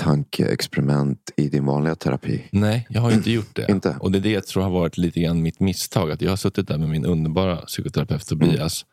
tankeexperiment 0.00 1.30
i 1.36 1.48
din 1.48 1.64
vanliga 1.66 1.94
terapi. 1.94 2.42
Nej, 2.52 2.86
jag 2.90 3.00
har 3.00 3.12
inte 3.12 3.30
gjort 3.38 3.56
det. 3.56 3.66
Inte? 3.70 3.96
Och 4.00 4.12
det 4.12 4.18
är 4.18 4.22
det 4.22 4.30
jag 4.30 4.46
tror 4.46 4.62
har 4.62 4.70
varit 4.70 4.98
lite 4.98 5.20
grann 5.20 5.42
mitt 5.42 5.60
misstag. 5.60 6.10
Att 6.10 6.22
jag 6.22 6.30
har 6.30 6.36
suttit 6.36 6.68
där 6.68 6.78
med 6.78 6.88
min 6.88 7.04
underbara 7.06 7.56
psykoterapeut 7.56 8.26
Tobias. 8.26 8.84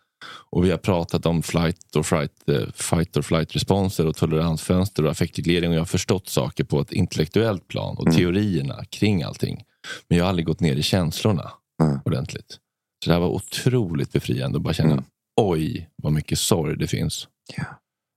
Och 0.50 0.65
vi 0.65 0.72
har 0.72 0.78
pratat 0.78 1.26
om 1.26 1.43
flight 1.43 1.95
or 1.95 2.04
fright, 2.04 2.50
eh, 2.50 2.72
fight 2.74 3.17
or 3.17 3.22
flight 3.22 3.56
responser 3.56 4.08
och 4.08 4.15
toleransfönster 4.15 5.06
och 5.06 5.12
affektreglering. 5.12 5.69
Och 5.69 5.76
jag 5.76 5.82
har 5.82 5.86
förstått 5.86 6.30
saker 6.30 6.63
på 6.63 6.80
ett 6.82 6.91
intellektuellt 6.91 7.67
plan 7.67 7.98
och 7.98 8.12
teorierna 8.13 8.86
kring 8.89 9.24
allting. 9.24 9.63
Men 10.08 10.17
jag 10.17 10.25
har 10.25 10.30
aldrig 10.30 10.45
gått 10.45 10.60
ner 10.60 10.75
i 10.75 10.84
känslorna 10.84 11.52
Nej. 11.84 11.99
ordentligt. 12.06 12.60
Så 13.04 13.10
det 13.10 13.13
här 13.13 13.19
var 13.19 13.30
otroligt 13.30 14.12
befriande 14.12 14.58
att 14.58 14.63
bara 14.63 14.73
känna, 14.73 14.91
Mm. 14.91 15.04
oj 15.41 15.89
vad 15.95 16.13
mycket 16.13 16.39
sorg 16.39 16.78
det 16.78 16.88
finns. 16.88 17.28
Ja. 17.58 17.65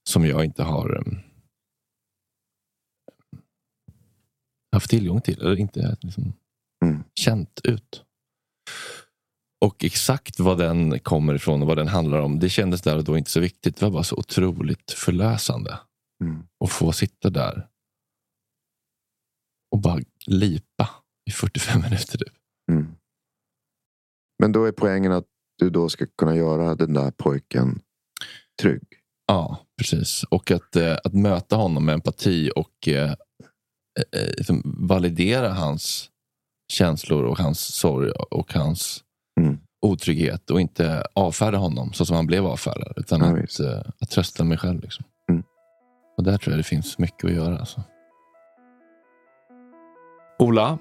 Som 0.09 0.27
jag 0.27 0.45
inte 0.45 0.63
har 0.63 0.97
um, 0.99 1.19
haft 4.73 4.91
tillgång 4.91 5.21
till. 5.21 5.41
Eller 5.41 5.57
inte 5.61 5.97
liksom, 6.01 6.33
Mm. 6.85 7.05
känt 7.15 7.61
ut. 7.65 8.05
Och 9.65 9.85
exakt 9.85 10.41
vad 10.41 10.59
den 10.59 10.99
kommer 11.01 11.35
ifrån 11.35 11.63
och 11.63 11.69
vad 11.69 11.77
den 11.77 11.89
handlar 11.89 12.21
om, 12.21 12.39
det 12.39 12.49
kändes 12.49 12.83
där 12.83 12.97
och 12.97 13.05
då 13.05 13.19
inte 13.19 13.31
så 13.31 13.41
viktigt. 13.41 13.77
Det 13.77 13.85
var 13.85 13.91
bara 13.93 14.05
så 14.05 14.17
otroligt 14.17 14.91
förlösande. 14.93 15.79
Mm. 16.25 16.43
Att 16.65 16.71
få 16.73 16.93
sitta 16.93 17.31
där 17.31 17.69
och 19.71 19.79
bara 19.81 20.01
lipa 20.27 20.89
i 21.29 21.31
45 21.31 21.81
minuter. 21.83 22.19
Typ. 22.19 22.35
Mm. 22.73 22.87
Men 24.43 24.53
då 24.53 24.65
är 24.65 24.73
poängen 24.73 25.13
att 25.13 25.25
du 25.59 25.71
då 25.71 25.89
ska 25.89 26.07
kunna 26.19 26.37
göra 26.37 26.75
den 26.75 26.93
där 26.95 27.11
pojken 27.11 27.81
trygg. 28.63 28.83
Ja, 29.27 29.59
precis. 29.79 30.25
Och 30.31 30.51
att, 30.51 30.77
eh, 30.77 30.97
att 31.05 31.15
möta 31.15 31.57
honom 31.57 31.85
med 31.85 31.93
empati 31.93 32.51
och 32.57 32.89
eh, 32.89 33.11
eh, 33.11 34.27
liksom 34.37 34.63
validera 34.89 35.53
hans 35.53 36.11
känslor 36.73 37.25
och 37.25 37.39
hans 37.39 37.61
sorg 37.75 38.11
och 38.11 38.53
hans 38.55 39.05
Mm. 39.41 39.59
otrygghet 39.87 40.51
och 40.51 40.61
inte 40.61 41.05
avfärda 41.15 41.59
honom 41.59 41.93
så 41.93 42.07
som 42.07 42.17
han 42.17 42.27
blev 42.27 42.47
avfärdad. 42.47 42.93
Utan 42.97 43.21
Ja, 43.21 43.43
att, 43.45 43.61
eh, 43.61 43.91
att 44.01 44.11
trösta 44.11 44.45
mig 44.45 44.59
själv. 44.59 44.81
Liksom. 44.83 45.05
Mm. 45.31 45.43
Och 46.17 46.23
där 46.25 46.39
tror 46.39 46.53
jag 46.53 46.59
det 46.59 46.63
finns 46.69 46.99
mycket 46.99 47.25
att 47.25 47.33
göra. 47.33 47.59
Alltså. 47.59 47.83
Ola, 50.39 50.79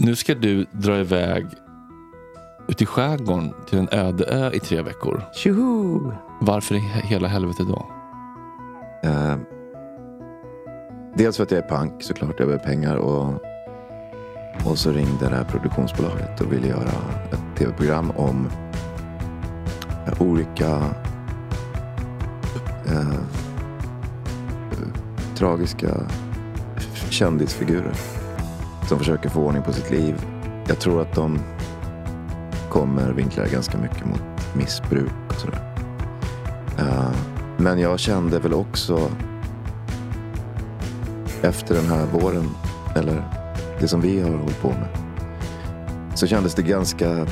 nu 0.00 0.16
ska 0.16 0.34
du 0.34 0.66
dra 0.72 0.98
iväg 0.98 1.46
ut 2.68 2.82
i 2.82 2.86
skärgården 2.86 3.54
till 3.68 3.78
en 3.78 3.88
öde 3.92 4.24
ö 4.24 4.50
i 4.52 4.60
tre 4.60 4.82
veckor. 4.82 5.22
Tjoho! 5.32 6.12
Varför 6.40 6.74
i 6.74 6.78
he- 6.78 7.06
hela 7.06 7.28
helvete 7.28 7.62
då? 7.62 7.86
Eh, 9.02 9.36
dels 11.14 11.36
för 11.36 11.44
att 11.44 11.50
jag 11.50 11.64
är 11.64 11.68
pank 11.68 12.02
såklart. 12.02 12.34
Jag 12.38 12.48
behöver 12.48 12.64
pengar. 12.64 12.96
Och, 12.96 13.34
och 14.66 14.78
så 14.78 14.90
ringde 14.90 15.28
det 15.28 15.36
här 15.36 15.44
produktionsbolaget 15.44 16.40
och 16.40 16.52
ville 16.52 16.68
göra 16.68 16.92
ett 17.32 17.58
tv-program 17.58 18.10
om 18.10 18.48
eh, 20.06 20.22
olika 20.22 20.80
eh, 22.86 23.20
tragiska 25.36 25.96
kändisfigurer 27.10 28.19
som 28.90 28.98
försöker 28.98 29.28
få 29.28 29.40
ordning 29.40 29.62
på 29.62 29.72
sitt 29.72 29.90
liv. 29.90 30.26
Jag 30.66 30.78
tror 30.78 31.02
att 31.02 31.14
de 31.14 31.38
kommer 32.70 33.12
vinkla 33.12 33.42
det 33.42 33.50
ganska 33.50 33.78
mycket 33.78 34.06
mot 34.06 34.22
missbruk 34.54 35.12
och 35.28 35.34
sådär. 35.34 35.74
Uh, 36.78 37.10
men 37.56 37.78
jag 37.78 37.98
kände 37.98 38.38
väl 38.38 38.54
också 38.54 39.10
efter 41.42 41.74
den 41.74 41.86
här 41.86 42.06
våren, 42.06 42.50
eller 42.96 43.22
det 43.80 43.88
som 43.88 44.00
vi 44.00 44.20
har 44.20 44.30
hållit 44.30 44.62
på 44.62 44.68
med, 44.68 44.88
så 46.14 46.26
kändes 46.26 46.54
det 46.54 46.62
ganska 46.62 47.26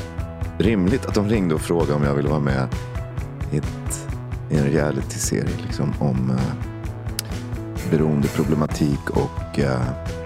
rimligt 0.58 1.06
att 1.06 1.14
de 1.14 1.28
ringde 1.28 1.54
och 1.54 1.60
frågade 1.60 1.92
om 1.92 2.04
jag 2.04 2.14
ville 2.14 2.28
vara 2.28 2.40
med 2.40 2.68
i, 3.52 3.56
ett, 3.56 4.08
i 4.50 4.56
en 4.56 4.64
reality-serie 4.64 5.56
liksom, 5.66 5.94
om 6.00 6.30
uh, 6.30 6.38
beroendeproblematik 7.90 9.10
och 9.10 9.58
uh, 9.58 10.17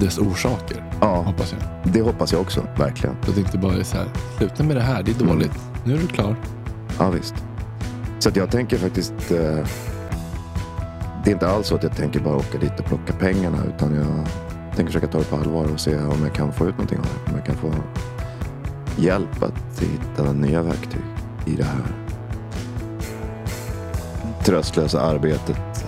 dess 0.00 0.18
orsaker, 0.18 0.84
ja, 1.00 1.22
hoppas 1.22 1.52
jag. 1.52 1.92
det 1.92 2.00
hoppas 2.00 2.32
jag 2.32 2.40
också, 2.40 2.66
verkligen. 2.76 3.16
Så 3.22 3.30
att 3.30 3.36
det 3.36 3.40
inte 3.40 3.58
bara 3.58 3.74
är 3.74 3.82
så 3.82 3.96
här, 3.96 4.06
sluta 4.38 4.62
med 4.62 4.76
det 4.76 4.82
här, 4.82 5.02
det 5.02 5.10
är 5.10 5.26
dåligt. 5.26 5.52
Nu 5.84 5.94
är 5.94 5.98
du 5.98 6.06
klar. 6.06 6.36
Ja, 6.98 7.10
visst. 7.10 7.34
Så 8.18 8.28
att 8.28 8.36
jag 8.36 8.50
tänker 8.50 8.78
faktiskt... 8.78 9.12
Eh, 9.30 9.66
det 11.24 11.30
är 11.30 11.32
inte 11.32 11.48
alls 11.48 11.66
så 11.66 11.74
att 11.74 11.82
jag 11.82 11.96
tänker 11.96 12.20
bara 12.20 12.36
åka 12.36 12.58
dit 12.58 12.80
och 12.80 12.84
plocka 12.84 13.12
pengarna. 13.12 13.58
Utan 13.74 13.94
jag 13.94 14.26
tänker 14.76 14.86
försöka 14.86 15.06
ta 15.06 15.18
det 15.18 15.24
på 15.24 15.36
allvar 15.36 15.72
och 15.72 15.80
se 15.80 15.96
om 15.96 16.22
jag 16.22 16.34
kan 16.34 16.52
få 16.52 16.68
ut 16.68 16.72
någonting 16.72 16.98
av 16.98 17.04
det. 17.04 17.30
Om 17.30 17.36
jag 17.36 17.46
kan 17.46 17.56
få 17.56 17.72
hjälp 18.96 19.42
att 19.42 19.82
hitta 19.82 20.32
nya 20.32 20.62
verktyg 20.62 21.02
i 21.46 21.56
det 21.56 21.64
här 21.64 22.08
tröstlösa 24.44 25.00
arbetet 25.00 25.86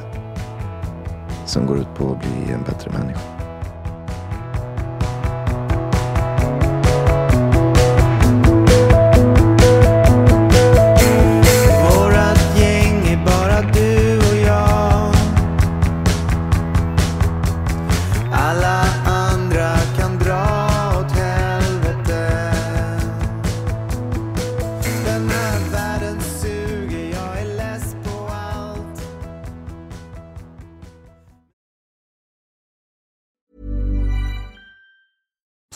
som 1.46 1.66
går 1.66 1.78
ut 1.78 1.94
på 1.94 2.12
att 2.12 2.20
bli 2.20 2.52
en 2.52 2.62
bättre 2.62 2.90
människa. 2.90 3.29